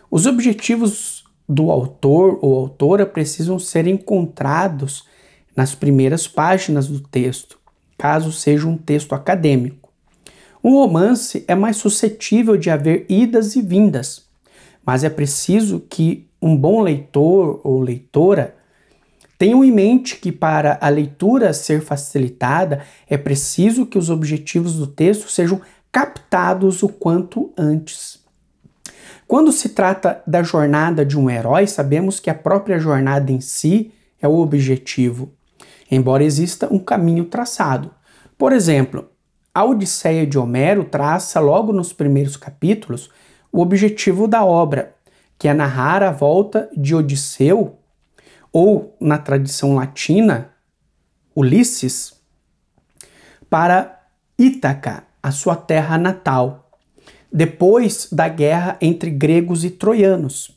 Os 0.09 0.25
objetivos 0.25 1.23
do 1.47 1.69
autor 1.69 2.39
ou 2.41 2.57
autora 2.57 3.05
precisam 3.05 3.59
ser 3.59 3.85
encontrados 3.85 5.07
nas 5.55 5.75
primeiras 5.75 6.27
páginas 6.27 6.87
do 6.87 7.01
texto, 7.01 7.59
caso 7.99 8.31
seja 8.31 8.67
um 8.67 8.75
texto 8.75 9.13
acadêmico. 9.13 9.93
Um 10.63 10.71
romance 10.71 11.45
é 11.47 11.53
mais 11.53 11.77
suscetível 11.77 12.57
de 12.57 12.71
haver 12.71 13.05
idas 13.07 13.55
e 13.55 13.61
vindas, 13.61 14.24
mas 14.85 15.03
é 15.03 15.09
preciso 15.09 15.79
que 15.89 16.27
um 16.41 16.55
bom 16.55 16.81
leitor 16.81 17.59
ou 17.63 17.81
leitora 17.81 18.55
tenham 19.37 19.63
em 19.63 19.71
mente 19.71 20.17
que 20.17 20.31
para 20.31 20.77
a 20.79 20.87
leitura 20.89 21.53
ser 21.53 21.81
facilitada 21.81 22.83
é 23.09 23.17
preciso 23.17 23.85
que 23.85 23.97
os 23.97 24.09
objetivos 24.09 24.75
do 24.75 24.87
texto 24.87 25.29
sejam 25.29 25.59
captados 25.91 26.83
o 26.83 26.89
quanto 26.89 27.51
antes. 27.57 28.23
Quando 29.27 29.51
se 29.51 29.69
trata 29.69 30.21
da 30.27 30.43
jornada 30.43 31.05
de 31.05 31.17
um 31.17 31.29
herói, 31.29 31.65
sabemos 31.65 32.19
que 32.19 32.29
a 32.29 32.35
própria 32.35 32.77
jornada 32.77 33.31
em 33.31 33.41
si 33.41 33.91
é 34.21 34.27
o 34.27 34.37
objetivo, 34.37 35.33
embora 35.89 36.23
exista 36.23 36.71
um 36.71 36.79
caminho 36.79 37.25
traçado. 37.25 37.91
Por 38.37 38.53
exemplo, 38.53 39.09
a 39.53 39.63
Odisseia 39.63 40.27
de 40.27 40.37
Homero 40.37 40.83
traça 40.83 41.39
logo 41.39 41.73
nos 41.73 41.91
primeiros 41.91 42.37
capítulos 42.37 43.09
o 43.55 43.61
objetivo 43.61 44.27
da 44.27 44.43
obra, 44.43 44.93
que 45.39 45.47
é 45.47 45.53
narrar 45.53 46.03
a 46.03 46.11
volta 46.11 46.69
de 46.75 46.93
Odisseu, 46.93 47.79
ou 48.51 48.97
na 48.99 49.17
tradição 49.17 49.75
latina, 49.75 50.51
Ulisses, 51.33 52.21
para 53.49 54.09
Ítaca, 54.37 55.05
a 55.23 55.31
sua 55.31 55.55
terra 55.55 55.97
natal, 55.97 56.69
depois 57.31 58.09
da 58.11 58.27
guerra 58.27 58.77
entre 58.81 59.09
gregos 59.09 59.63
e 59.63 59.69
troianos. 59.69 60.51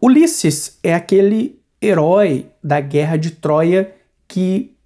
Ulisses 0.00 0.78
é 0.84 0.94
aquele 0.94 1.60
herói 1.82 2.48
da 2.62 2.80
guerra 2.80 3.16
de 3.16 3.32
Troia 3.32 3.92
que 4.28 4.76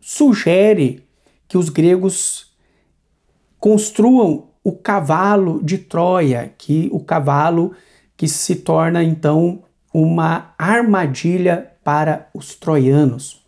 sugere 0.00 1.04
que 1.48 1.58
os 1.58 1.68
gregos 1.68 2.54
construam 3.58 4.49
o 4.62 4.72
cavalo 4.72 5.62
de 5.62 5.78
Troia, 5.78 6.52
que 6.56 6.88
o 6.92 7.00
cavalo 7.00 7.72
que 8.16 8.28
se 8.28 8.56
torna 8.56 9.02
então 9.02 9.62
uma 9.92 10.54
armadilha 10.58 11.72
para 11.82 12.28
os 12.34 12.54
troianos. 12.54 13.40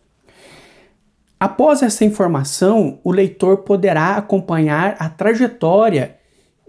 Após 1.39 1.83
essa 1.83 2.05
informação, 2.05 3.01
o 3.03 3.11
leitor 3.11 3.59
poderá 3.59 4.17
acompanhar 4.17 4.97
a 4.99 5.09
trajetória 5.09 6.17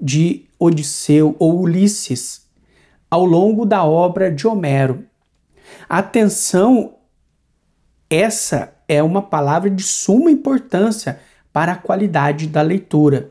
de 0.02 0.46
Odisseu 0.60 1.36
ou 1.40 1.62
Ulisses 1.62 2.48
ao 3.10 3.24
longo 3.24 3.66
da 3.66 3.84
obra 3.84 4.32
de 4.32 4.48
Homero. 4.48 5.06
Atenção, 5.88 6.96
essa 8.10 8.74
é 8.88 9.02
uma 9.02 9.22
palavra 9.22 9.70
de 9.70 9.84
suma 9.84 10.32
importância 10.32 11.20
para 11.54 11.74
a 11.74 11.78
qualidade 11.78 12.48
da 12.48 12.62
leitura. 12.62 13.30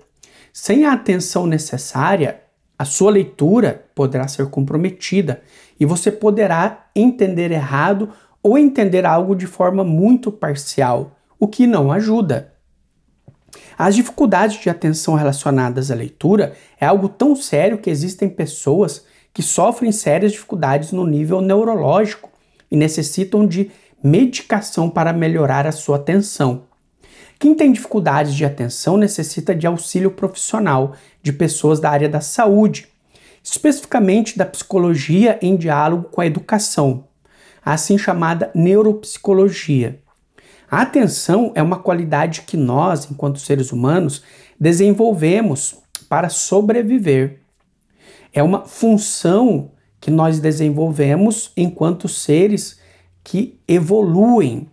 Sem 0.52 0.84
a 0.84 0.92
atenção 0.92 1.46
necessária, 1.46 2.42
a 2.78 2.84
sua 2.84 3.10
leitura 3.10 3.86
poderá 3.94 4.28
ser 4.28 4.50
comprometida 4.50 5.40
e 5.80 5.86
você 5.86 6.12
poderá 6.12 6.88
entender 6.94 7.50
errado 7.50 8.10
ou 8.42 8.58
entender 8.58 9.06
algo 9.06 9.34
de 9.34 9.46
forma 9.46 9.82
muito 9.82 10.30
parcial, 10.30 11.16
o 11.38 11.48
que 11.48 11.66
não 11.66 11.90
ajuda. 11.90 12.52
As 13.78 13.94
dificuldades 13.94 14.60
de 14.60 14.68
atenção 14.68 15.14
relacionadas 15.14 15.90
à 15.90 15.94
leitura 15.94 16.54
é 16.78 16.84
algo 16.84 17.08
tão 17.08 17.34
sério 17.34 17.78
que 17.78 17.88
existem 17.88 18.28
pessoas 18.28 19.06
que 19.32 19.42
sofrem 19.42 19.90
sérias 19.90 20.32
dificuldades 20.32 20.92
no 20.92 21.06
nível 21.06 21.40
neurológico 21.40 22.30
e 22.70 22.76
necessitam 22.76 23.46
de 23.46 23.70
medicação 24.02 24.90
para 24.90 25.12
melhorar 25.12 25.66
a 25.66 25.72
sua 25.72 25.96
atenção. 25.96 26.64
Quem 27.42 27.56
tem 27.56 27.72
dificuldades 27.72 28.36
de 28.36 28.44
atenção 28.44 28.96
necessita 28.96 29.52
de 29.52 29.66
auxílio 29.66 30.12
profissional 30.12 30.94
de 31.20 31.32
pessoas 31.32 31.80
da 31.80 31.90
área 31.90 32.08
da 32.08 32.20
saúde, 32.20 32.86
especificamente 33.42 34.38
da 34.38 34.46
psicologia 34.46 35.40
em 35.42 35.56
diálogo 35.56 36.04
com 36.04 36.20
a 36.20 36.26
educação, 36.26 37.08
a 37.64 37.72
assim 37.72 37.98
chamada 37.98 38.52
neuropsicologia. 38.54 39.98
A 40.70 40.82
atenção 40.82 41.50
é 41.56 41.60
uma 41.60 41.80
qualidade 41.80 42.42
que 42.42 42.56
nós, 42.56 43.10
enquanto 43.10 43.40
seres 43.40 43.72
humanos, 43.72 44.22
desenvolvemos 44.56 45.74
para 46.08 46.28
sobreviver. 46.28 47.40
É 48.32 48.40
uma 48.40 48.66
função 48.66 49.72
que 50.00 50.12
nós 50.12 50.38
desenvolvemos 50.38 51.50
enquanto 51.56 52.08
seres 52.08 52.78
que 53.24 53.60
evoluem 53.66 54.70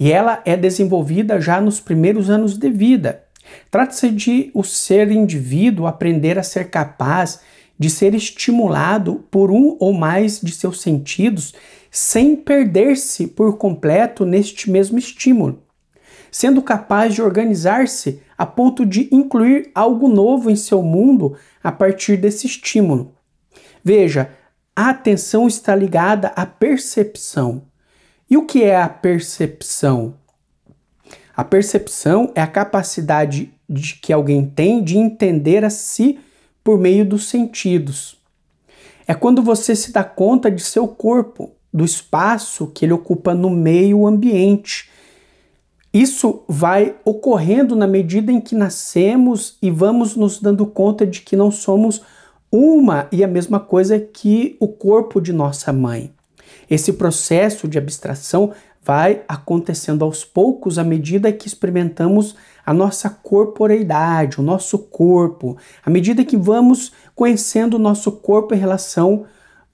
e 0.00 0.10
ela 0.10 0.40
é 0.46 0.56
desenvolvida 0.56 1.38
já 1.38 1.60
nos 1.60 1.78
primeiros 1.78 2.30
anos 2.30 2.56
de 2.56 2.70
vida. 2.70 3.22
Trata-se 3.70 4.10
de 4.10 4.50
o 4.54 4.64
ser 4.64 5.10
indivíduo 5.10 5.86
aprender 5.86 6.38
a 6.38 6.42
ser 6.42 6.70
capaz 6.70 7.40
de 7.78 7.90
ser 7.90 8.14
estimulado 8.14 9.24
por 9.30 9.50
um 9.50 9.76
ou 9.78 9.92
mais 9.92 10.40
de 10.40 10.52
seus 10.52 10.80
sentidos 10.80 11.54
sem 11.90 12.34
perder-se 12.34 13.26
por 13.26 13.58
completo 13.58 14.24
neste 14.24 14.70
mesmo 14.70 14.98
estímulo, 14.98 15.62
sendo 16.30 16.62
capaz 16.62 17.14
de 17.14 17.20
organizar-se 17.20 18.22
a 18.38 18.46
ponto 18.46 18.86
de 18.86 19.08
incluir 19.12 19.70
algo 19.74 20.08
novo 20.08 20.50
em 20.50 20.56
seu 20.56 20.82
mundo 20.82 21.36
a 21.62 21.70
partir 21.70 22.16
desse 22.16 22.46
estímulo. 22.46 23.14
Veja, 23.84 24.30
a 24.74 24.90
atenção 24.90 25.46
está 25.46 25.74
ligada 25.74 26.28
à 26.28 26.46
percepção. 26.46 27.69
E 28.30 28.36
o 28.36 28.46
que 28.46 28.62
é 28.62 28.80
a 28.80 28.88
percepção? 28.88 30.14
A 31.36 31.42
percepção 31.42 32.30
é 32.36 32.40
a 32.40 32.46
capacidade 32.46 33.52
de 33.68 33.94
que 33.94 34.12
alguém 34.12 34.46
tem 34.46 34.84
de 34.84 34.96
entender 34.96 35.64
a 35.64 35.70
si 35.70 36.20
por 36.62 36.78
meio 36.78 37.04
dos 37.04 37.28
sentidos. 37.28 38.16
É 39.04 39.14
quando 39.14 39.42
você 39.42 39.74
se 39.74 39.90
dá 39.90 40.04
conta 40.04 40.48
de 40.48 40.62
seu 40.62 40.86
corpo, 40.86 41.50
do 41.74 41.84
espaço 41.84 42.68
que 42.68 42.84
ele 42.84 42.92
ocupa 42.92 43.34
no 43.34 43.50
meio 43.50 44.06
ambiente. 44.06 44.88
Isso 45.92 46.42
vai 46.48 46.94
ocorrendo 47.04 47.74
na 47.74 47.86
medida 47.86 48.30
em 48.30 48.40
que 48.40 48.54
nascemos 48.54 49.56
e 49.60 49.72
vamos 49.72 50.14
nos 50.14 50.40
dando 50.40 50.64
conta 50.66 51.04
de 51.04 51.20
que 51.22 51.34
não 51.34 51.50
somos 51.50 52.00
uma 52.50 53.08
e 53.10 53.24
a 53.24 53.28
mesma 53.28 53.58
coisa 53.58 53.98
que 53.98 54.56
o 54.60 54.68
corpo 54.68 55.20
de 55.20 55.32
nossa 55.32 55.72
mãe. 55.72 56.12
Esse 56.68 56.92
processo 56.92 57.66
de 57.66 57.78
abstração 57.78 58.52
vai 58.82 59.22
acontecendo 59.28 60.04
aos 60.04 60.24
poucos 60.24 60.78
à 60.78 60.84
medida 60.84 61.32
que 61.32 61.46
experimentamos 61.46 62.34
a 62.64 62.72
nossa 62.72 63.10
corporeidade, 63.10 64.40
o 64.40 64.42
nosso 64.42 64.78
corpo, 64.78 65.56
à 65.84 65.90
medida 65.90 66.24
que 66.24 66.36
vamos 66.36 66.92
conhecendo 67.14 67.74
o 67.74 67.80
nosso 67.80 68.12
corpo 68.12 68.54
em 68.54 68.58
relação 68.58 69.26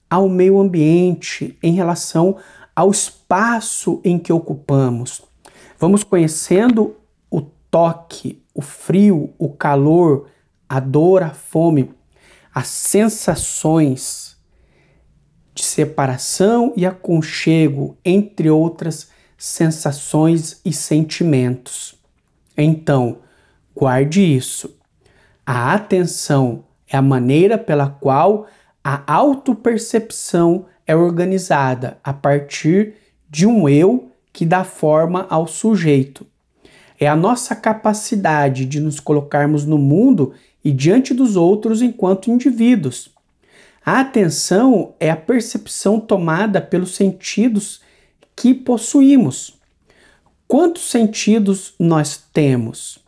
ao 0.09 0.27
meio 0.27 0.59
ambiente, 0.59 1.57
em 1.61 1.73
relação 1.73 2.37
ao 2.75 2.91
espaço 2.91 4.01
em 4.03 4.17
que 4.17 4.33
ocupamos. 4.33 5.21
Vamos 5.79 6.03
conhecendo 6.03 6.95
o 7.29 7.41
toque, 7.41 8.41
o 8.53 8.61
frio, 8.61 9.33
o 9.37 9.49
calor, 9.49 10.27
a 10.67 10.79
dor, 10.79 11.23
a 11.23 11.31
fome, 11.31 11.91
as 12.53 12.67
sensações 12.67 14.26
de 15.57 15.65
separação 15.65 16.71
e 16.77 16.85
aconchego, 16.85 17.97
entre 18.05 18.47
outras 18.47 19.09
sensações 19.35 20.61
e 20.63 20.71
sentimentos. 20.71 21.95
Então, 22.55 23.17
guarde 23.75 24.21
isso. 24.21 24.77
A 25.43 25.73
atenção 25.73 26.63
é 26.87 26.95
a 26.95 27.01
maneira 27.01 27.57
pela 27.57 27.89
qual 27.89 28.45
a 28.83 29.01
autopercepção 29.11 30.67
é 30.85 30.95
organizada 30.95 31.97
a 32.03 32.13
partir 32.13 32.93
de 33.27 33.47
um 33.47 33.67
eu 33.67 34.11
que 34.31 34.45
dá 34.45 34.63
forma 34.63 35.25
ao 35.27 35.47
sujeito. 35.47 36.25
É 36.99 37.07
a 37.07 37.15
nossa 37.15 37.55
capacidade 37.55 38.63
de 38.63 38.79
nos 38.79 38.99
colocarmos 38.99 39.65
no 39.65 39.79
mundo 39.79 40.35
e 40.63 40.71
diante 40.71 41.15
dos 41.15 41.35
outros 41.35 41.81
enquanto 41.81 42.29
indivíduos 42.29 43.16
a 43.89 44.01
atenção 44.01 44.95
é 44.99 45.09
a 45.09 45.15
percepção 45.15 45.97
tomada 45.97 46.59
pelos 46.61 46.93
sentidos 46.93 47.79
que 48.35 48.53
possuímos. 48.53 49.53
Quantos 50.45 50.89
sentidos 50.91 51.73
nós 51.79 52.21
temos? 52.33 52.99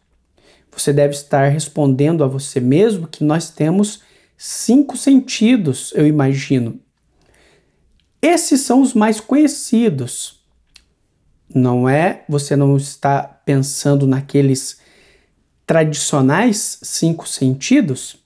Você 0.72 0.94
deve 0.94 1.14
estar 1.14 1.50
respondendo 1.50 2.24
a 2.24 2.28
você 2.28 2.62
mesmo 2.62 3.10
que 3.10 3.26
nós 3.26 3.50
temos 3.50 4.04
cinco 4.38 4.96
sentidos, 4.96 5.92
eu 5.96 6.08
imagino. 6.08 6.80
Esses 8.22 8.62
são 8.62 8.82
os 8.82 8.94
mais 8.94 9.20
conhecidos. 9.20 10.40
Não 11.54 11.90
é? 11.90 12.24
Você 12.30 12.56
não 12.56 12.78
está 12.78 13.22
pensando 13.22 14.08
naqueles 14.08 14.80
tradicionais 15.68 16.80
cinco 16.82 17.28
sentidos? 17.28 18.19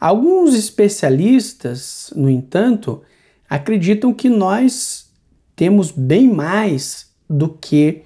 Alguns 0.00 0.54
especialistas, 0.54 2.10
no 2.16 2.30
entanto, 2.30 3.02
acreditam 3.46 4.14
que 4.14 4.30
nós 4.30 5.10
temos 5.54 5.90
bem 5.90 6.26
mais 6.26 7.10
do 7.28 7.50
que 7.50 8.02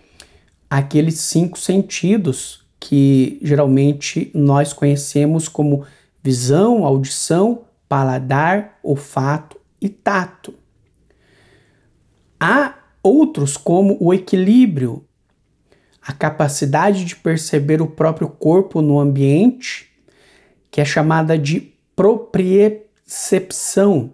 aqueles 0.69 1.21
cinco 1.21 1.57
sentidos 1.57 2.67
que 2.81 3.39
geralmente 3.41 4.29
nós 4.35 4.73
conhecemos 4.73 5.49
como 5.49 5.87
visão, 6.21 6.85
audição, 6.85 7.65
paladar, 7.89 8.77
olfato 8.83 9.57
e 9.81 9.89
tato. 9.89 10.53
Há 12.41 12.75
outros 13.05 13.57
como 13.57 13.97
o 14.01 14.13
equilíbrio, 14.13 15.05
a 16.03 16.13
capacidade 16.13 17.05
de 17.05 17.15
perceber 17.15 17.81
o 17.81 17.87
próprio 17.87 18.29
corpo 18.29 18.83
no 18.83 18.99
ambiente, 18.99 19.89
que 20.73 20.81
é 20.81 20.85
chamada 20.85 21.39
de 21.39 21.74
propriocepção, 21.97 24.13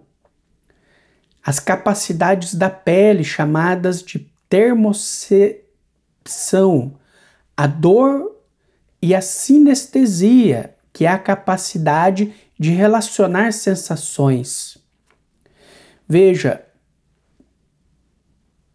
as 1.43 1.59
capacidades 1.59 2.53
da 2.53 2.69
pele, 2.69 3.23
chamadas 3.23 4.03
de 4.03 4.31
termocepção, 4.47 6.99
a 7.57 7.65
dor 7.65 8.39
e 9.01 9.15
a 9.15 9.21
sinestesia, 9.21 10.75
que 10.93 11.05
é 11.05 11.09
a 11.09 11.17
capacidade 11.17 12.31
de 12.59 12.69
relacionar 12.69 13.53
sensações. 13.53 14.77
Veja, 16.07 16.63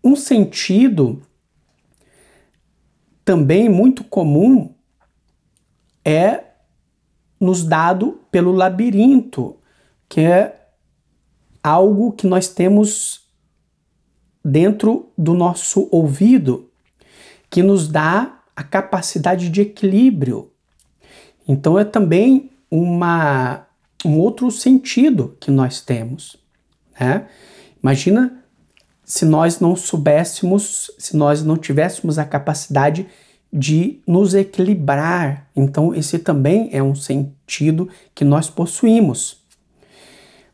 um 0.02 0.16
sentido 0.16 1.22
também 3.24 3.68
muito 3.68 4.02
comum 4.02 4.74
é 6.04 6.45
nos 7.40 7.64
dado 7.64 8.20
pelo 8.30 8.52
labirinto, 8.52 9.56
que 10.08 10.20
é 10.20 10.68
algo 11.62 12.12
que 12.12 12.26
nós 12.26 12.48
temos 12.48 13.26
dentro 14.44 15.10
do 15.18 15.34
nosso 15.34 15.88
ouvido, 15.90 16.70
que 17.50 17.62
nos 17.62 17.88
dá 17.88 18.40
a 18.54 18.62
capacidade 18.62 19.48
de 19.48 19.60
equilíbrio. 19.62 20.50
Então 21.46 21.78
é 21.78 21.84
também 21.84 22.50
uma, 22.70 23.66
um 24.04 24.18
outro 24.18 24.50
sentido 24.50 25.36
que 25.40 25.50
nós 25.50 25.80
temos. 25.80 26.36
Né? 26.98 27.26
Imagina 27.82 28.42
se 29.04 29.24
nós 29.24 29.60
não 29.60 29.76
soubéssemos, 29.76 30.90
se 30.98 31.16
nós 31.16 31.42
não 31.42 31.56
tivéssemos 31.56 32.18
a 32.18 32.24
capacidade 32.24 33.02
de 33.02 33.25
de 33.56 34.00
nos 34.06 34.34
equilibrar. 34.34 35.48
Então, 35.56 35.94
esse 35.94 36.18
também 36.18 36.68
é 36.72 36.82
um 36.82 36.94
sentido 36.94 37.88
que 38.14 38.22
nós 38.22 38.50
possuímos. 38.50 39.38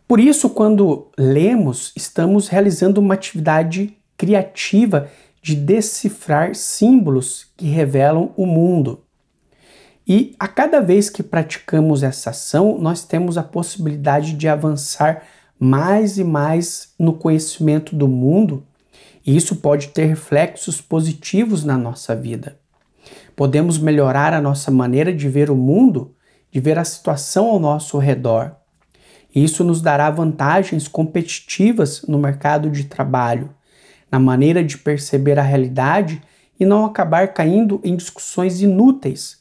Por 0.07 0.21
isso, 0.21 0.49
quando 0.51 1.09
lemos, 1.19 1.93
estamos 1.97 2.47
realizando 2.47 3.01
uma 3.01 3.15
atividade 3.15 3.97
criativa 4.17 5.09
de 5.43 5.57
decifrar 5.57 6.55
símbolos 6.55 7.47
que 7.57 7.67
revelam 7.67 8.33
o 8.37 8.47
mundo. 8.47 9.03
E 10.07 10.37
a 10.39 10.47
cada 10.47 10.81
vez 10.81 11.11
que 11.11 11.25
praticamos 11.25 12.05
essa 12.05 12.31
ação, 12.31 12.79
nós 12.79 13.05
temos 13.05 13.37
a 13.37 13.43
possibilidade 13.43 14.35
de 14.35 14.47
avançar 14.47 15.25
mais 15.59 16.19
e 16.19 16.25
mais 16.25 16.93
no 16.99 17.15
conhecimento 17.15 17.97
do 17.97 18.07
mundo, 18.07 18.65
e 19.25 19.37
isso 19.37 19.57
pode 19.57 19.89
ter 19.89 20.07
reflexos 20.07 20.81
positivos 20.81 21.65
na 21.65 21.79
nossa 21.79 22.15
vida. 22.15 22.62
Podemos 23.35 23.79
melhorar 23.79 24.35
a 24.35 24.41
nossa 24.41 24.71
maneira 24.71 25.13
de 25.13 25.29
ver 25.29 25.51
o 25.51 25.57
mundo, 25.57 26.15
de 26.51 26.61
ver 26.61 26.79
a 26.79 26.85
situação 26.85 27.47
ao 27.47 27.59
nosso 27.59 27.99
redor. 27.99 28.57
Isso 29.35 29.65
nos 29.65 29.81
dará 29.81 30.11
vantagens 30.11 30.87
competitivas 30.87 32.03
no 32.07 32.19
mercado 32.19 32.69
de 32.71 32.85
trabalho, 32.85 33.51
na 34.11 34.19
maneira 34.19 34.63
de 34.63 34.77
perceber 34.77 35.39
a 35.39 35.43
realidade 35.43 36.23
e 36.61 36.67
não 36.67 36.85
acabar 36.85 37.33
caindo 37.33 37.81
em 37.83 37.97
discussões 37.97 38.61
inúteis. 38.61 39.41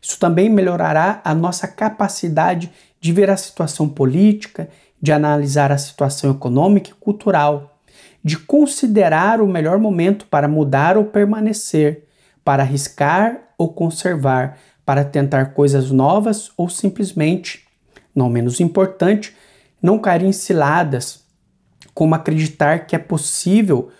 Isso 0.00 0.18
também 0.18 0.50
melhorará 0.50 1.22
a 1.24 1.34
nossa 1.34 1.66
capacidade 1.66 2.70
de 3.00 3.12
ver 3.12 3.30
a 3.30 3.36
situação 3.36 3.88
política, 3.88 4.68
de 5.00 5.10
analisar 5.10 5.72
a 5.72 5.78
situação 5.78 6.30
econômica 6.30 6.90
e 6.90 6.94
cultural, 6.94 7.80
de 8.22 8.36
considerar 8.36 9.40
o 9.40 9.48
melhor 9.48 9.78
momento 9.78 10.26
para 10.26 10.46
mudar 10.46 10.96
ou 10.96 11.04
permanecer, 11.06 12.04
para 12.44 12.62
arriscar 12.62 13.54
ou 13.56 13.72
conservar, 13.72 14.58
para 14.84 15.04
tentar 15.04 15.46
coisas 15.54 15.90
novas 15.90 16.50
ou 16.56 16.68
simplesmente, 16.68 17.66
não 18.14 18.28
menos 18.28 18.60
importante, 18.60 19.34
não 19.80 19.98
cair 19.98 20.22
em 20.24 20.32
ciladas, 20.32 21.24
como 21.94 22.14
acreditar 22.14 22.86
que 22.86 22.96
é 22.96 22.98
possível 22.98 23.90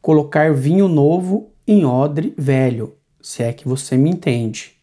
colocar 0.00 0.52
vinho 0.52 0.88
novo 0.88 1.52
em 1.66 1.84
odre 1.84 2.34
velho, 2.36 2.96
se 3.20 3.42
é 3.42 3.52
que 3.52 3.68
você 3.68 3.96
me 3.96 4.10
entende. 4.10 4.81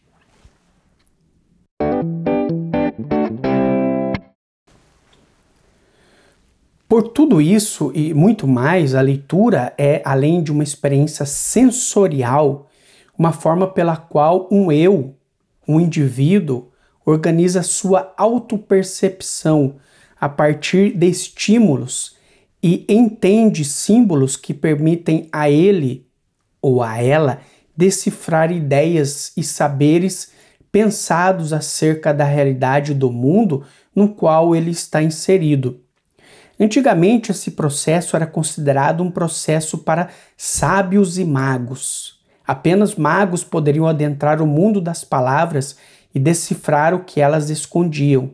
Por 7.00 7.08
tudo 7.08 7.40
isso 7.40 7.90
e 7.94 8.12
muito 8.12 8.46
mais, 8.46 8.94
a 8.94 9.00
leitura 9.00 9.72
é, 9.78 10.02
além 10.04 10.42
de 10.42 10.52
uma 10.52 10.62
experiência 10.62 11.24
sensorial, 11.24 12.68
uma 13.18 13.32
forma 13.32 13.66
pela 13.66 13.96
qual 13.96 14.46
um 14.52 14.70
eu, 14.70 15.14
um 15.66 15.80
indivíduo, 15.80 16.68
organiza 17.02 17.62
sua 17.62 18.12
autopercepção 18.18 19.76
a 20.20 20.28
partir 20.28 20.94
de 20.94 21.06
estímulos 21.06 22.18
e 22.62 22.84
entende 22.86 23.64
símbolos 23.64 24.36
que 24.36 24.52
permitem 24.52 25.26
a 25.32 25.48
ele 25.48 26.06
ou 26.60 26.82
a 26.82 27.02
ela 27.02 27.40
decifrar 27.74 28.52
ideias 28.52 29.32
e 29.38 29.42
saberes 29.42 30.32
pensados 30.70 31.54
acerca 31.54 32.12
da 32.12 32.24
realidade 32.24 32.92
do 32.92 33.10
mundo 33.10 33.64
no 33.96 34.10
qual 34.10 34.54
ele 34.54 34.70
está 34.70 35.02
inserido. 35.02 35.80
Antigamente, 36.60 37.30
esse 37.30 37.52
processo 37.52 38.14
era 38.14 38.26
considerado 38.26 39.02
um 39.02 39.10
processo 39.10 39.78
para 39.78 40.10
sábios 40.36 41.16
e 41.16 41.24
magos. 41.24 42.20
Apenas 42.46 42.96
magos 42.96 43.42
poderiam 43.42 43.86
adentrar 43.86 44.42
o 44.42 44.46
mundo 44.46 44.78
das 44.78 45.02
palavras 45.02 45.78
e 46.14 46.18
decifrar 46.18 46.92
o 46.92 47.02
que 47.02 47.18
elas 47.18 47.48
escondiam. 47.48 48.32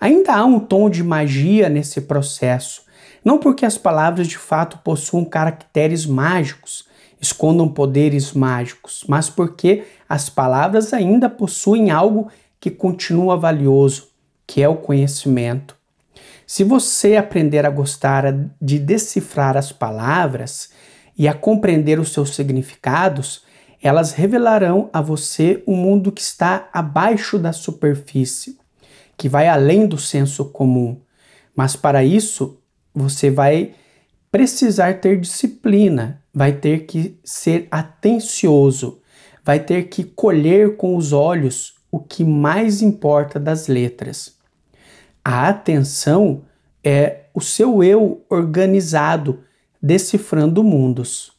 Ainda 0.00 0.34
há 0.34 0.44
um 0.46 0.58
tom 0.58 0.88
de 0.88 1.04
magia 1.04 1.68
nesse 1.68 2.00
processo, 2.00 2.84
não 3.22 3.38
porque 3.38 3.66
as 3.66 3.76
palavras 3.76 4.28
de 4.28 4.38
fato 4.38 4.78
possuam 4.78 5.24
caracteres 5.24 6.06
mágicos, 6.06 6.86
escondam 7.20 7.68
poderes 7.68 8.32
mágicos, 8.32 9.04
mas 9.06 9.28
porque 9.28 9.84
as 10.08 10.30
palavras 10.30 10.94
ainda 10.94 11.28
possuem 11.28 11.90
algo 11.90 12.28
que 12.58 12.70
continua 12.70 13.36
valioso, 13.36 14.08
que 14.46 14.62
é 14.62 14.68
o 14.68 14.76
conhecimento. 14.76 15.81
Se 16.46 16.64
você 16.64 17.16
aprender 17.16 17.64
a 17.64 17.70
gostar 17.70 18.24
de 18.60 18.78
decifrar 18.78 19.56
as 19.56 19.72
palavras 19.72 20.70
e 21.16 21.26
a 21.28 21.34
compreender 21.34 21.98
os 21.98 22.12
seus 22.12 22.34
significados, 22.34 23.42
elas 23.82 24.12
revelarão 24.12 24.88
a 24.92 25.00
você 25.00 25.62
um 25.66 25.74
mundo 25.74 26.12
que 26.12 26.20
está 26.20 26.68
abaixo 26.72 27.38
da 27.38 27.52
superfície, 27.52 28.58
que 29.16 29.28
vai 29.28 29.48
além 29.48 29.86
do 29.86 29.98
senso 29.98 30.46
comum. 30.46 31.00
Mas 31.54 31.74
para 31.74 32.04
isso, 32.04 32.60
você 32.94 33.30
vai 33.30 33.74
precisar 34.30 35.00
ter 35.00 35.20
disciplina, 35.20 36.22
vai 36.32 36.52
ter 36.52 36.86
que 36.86 37.18
ser 37.24 37.66
atencioso, 37.70 39.00
vai 39.44 39.60
ter 39.60 39.88
que 39.88 40.04
colher 40.04 40.76
com 40.76 40.96
os 40.96 41.12
olhos 41.12 41.74
o 41.90 41.98
que 41.98 42.24
mais 42.24 42.80
importa 42.80 43.38
das 43.38 43.66
letras. 43.66 44.36
A 45.24 45.48
atenção 45.48 46.42
é 46.82 47.26
o 47.32 47.40
seu 47.40 47.82
eu 47.82 48.24
organizado, 48.28 49.44
decifrando 49.80 50.64
mundos. 50.64 51.32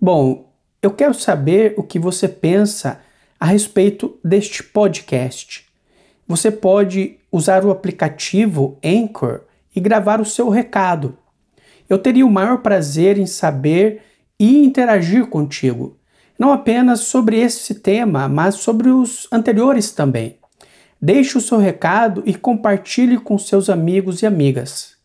Bom, 0.00 0.52
eu 0.82 0.90
quero 0.90 1.14
saber 1.14 1.74
o 1.76 1.82
que 1.82 1.98
você 1.98 2.28
pensa 2.28 3.00
a 3.40 3.46
respeito 3.46 4.18
deste 4.22 4.62
podcast. 4.62 5.66
Você 6.28 6.50
pode 6.50 7.18
usar 7.30 7.64
o 7.64 7.70
aplicativo 7.70 8.78
Anchor 8.84 9.42
e 9.74 9.80
gravar 9.80 10.20
o 10.20 10.24
seu 10.24 10.48
recado. 10.48 11.16
Eu 11.88 11.98
teria 11.98 12.26
o 12.26 12.30
maior 12.30 12.58
prazer 12.58 13.18
em 13.18 13.26
saber 13.26 14.02
e 14.38 14.64
interagir 14.64 15.26
contigo, 15.26 15.96
não 16.38 16.52
apenas 16.52 17.00
sobre 17.00 17.38
esse 17.38 17.76
tema, 17.76 18.28
mas 18.28 18.56
sobre 18.56 18.90
os 18.90 19.28
anteriores 19.32 19.92
também. 19.92 20.41
Deixe 21.04 21.36
o 21.36 21.40
seu 21.40 21.58
recado 21.58 22.22
e 22.24 22.32
compartilhe 22.32 23.18
com 23.18 23.36
seus 23.36 23.68
amigos 23.68 24.22
e 24.22 24.26
amigas. 24.26 24.96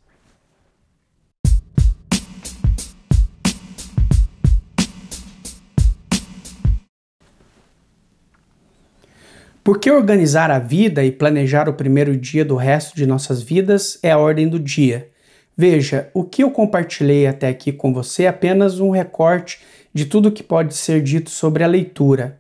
Porque 9.64 9.90
organizar 9.90 10.52
a 10.52 10.60
vida 10.60 11.04
e 11.04 11.12
planejar 11.12 11.68
o 11.68 11.74
primeiro 11.74 12.16
dia 12.16 12.46
do 12.46 12.56
resto 12.56 12.96
de 12.96 13.08
nossas 13.08 13.42
vidas 13.42 13.98
é 14.04 14.12
a 14.12 14.20
ordem 14.20 14.48
do 14.48 14.60
dia. 14.60 15.10
Veja, 15.58 16.12
o 16.14 16.24
que 16.24 16.44
eu 16.44 16.52
compartilhei 16.52 17.26
até 17.26 17.48
aqui 17.48 17.72
com 17.72 17.92
você 17.92 18.26
é 18.26 18.28
apenas 18.28 18.80
um 18.80 18.92
recorte 18.92 19.62
de 19.92 20.06
tudo 20.06 20.32
que 20.32 20.44
pode 20.44 20.76
ser 20.76 21.02
dito 21.02 21.32
sobre 21.32 21.64
a 21.64 21.68
leitura 21.68 22.40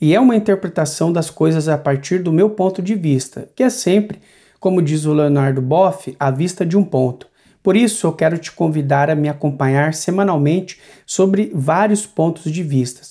e 0.00 0.14
é 0.14 0.20
uma 0.20 0.36
interpretação 0.36 1.12
das 1.12 1.30
coisas 1.30 1.68
a 1.68 1.76
partir 1.76 2.22
do 2.22 2.32
meu 2.32 2.50
ponto 2.50 2.80
de 2.80 2.94
vista, 2.94 3.48
que 3.54 3.62
é 3.62 3.70
sempre, 3.70 4.20
como 4.60 4.82
diz 4.82 5.04
o 5.04 5.12
Leonardo 5.12 5.60
Boff, 5.60 6.14
a 6.18 6.30
vista 6.30 6.64
de 6.64 6.76
um 6.76 6.84
ponto. 6.84 7.26
Por 7.62 7.76
isso, 7.76 8.06
eu 8.06 8.12
quero 8.12 8.38
te 8.38 8.52
convidar 8.52 9.10
a 9.10 9.14
me 9.14 9.28
acompanhar 9.28 9.92
semanalmente 9.94 10.80
sobre 11.04 11.50
vários 11.52 12.06
pontos 12.06 12.50
de 12.52 12.62
vista, 12.62 13.02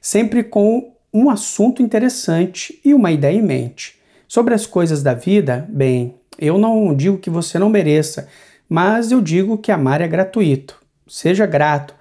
sempre 0.00 0.44
com 0.44 0.92
um 1.12 1.28
assunto 1.28 1.82
interessante 1.82 2.80
e 2.84 2.94
uma 2.94 3.10
ideia 3.10 3.36
em 3.36 3.42
mente. 3.42 3.98
Sobre 4.28 4.54
as 4.54 4.66
coisas 4.66 5.02
da 5.02 5.14
vida, 5.14 5.66
bem, 5.68 6.14
eu 6.38 6.56
não 6.58 6.94
digo 6.94 7.18
que 7.18 7.30
você 7.30 7.58
não 7.58 7.68
mereça, 7.68 8.28
mas 8.68 9.10
eu 9.10 9.20
digo 9.20 9.58
que 9.58 9.72
amar 9.72 10.00
é 10.00 10.06
gratuito. 10.06 10.80
Seja 11.08 11.46
grato. 11.46 11.94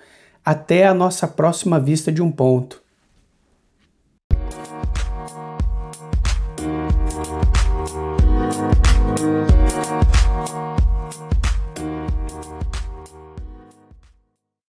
Até 0.46 0.86
a 0.86 0.94
nossa 0.94 1.28
próxima 1.28 1.80
vista 1.80 2.12
de 2.12 2.22
um 2.22 2.32
ponto. 2.32 2.82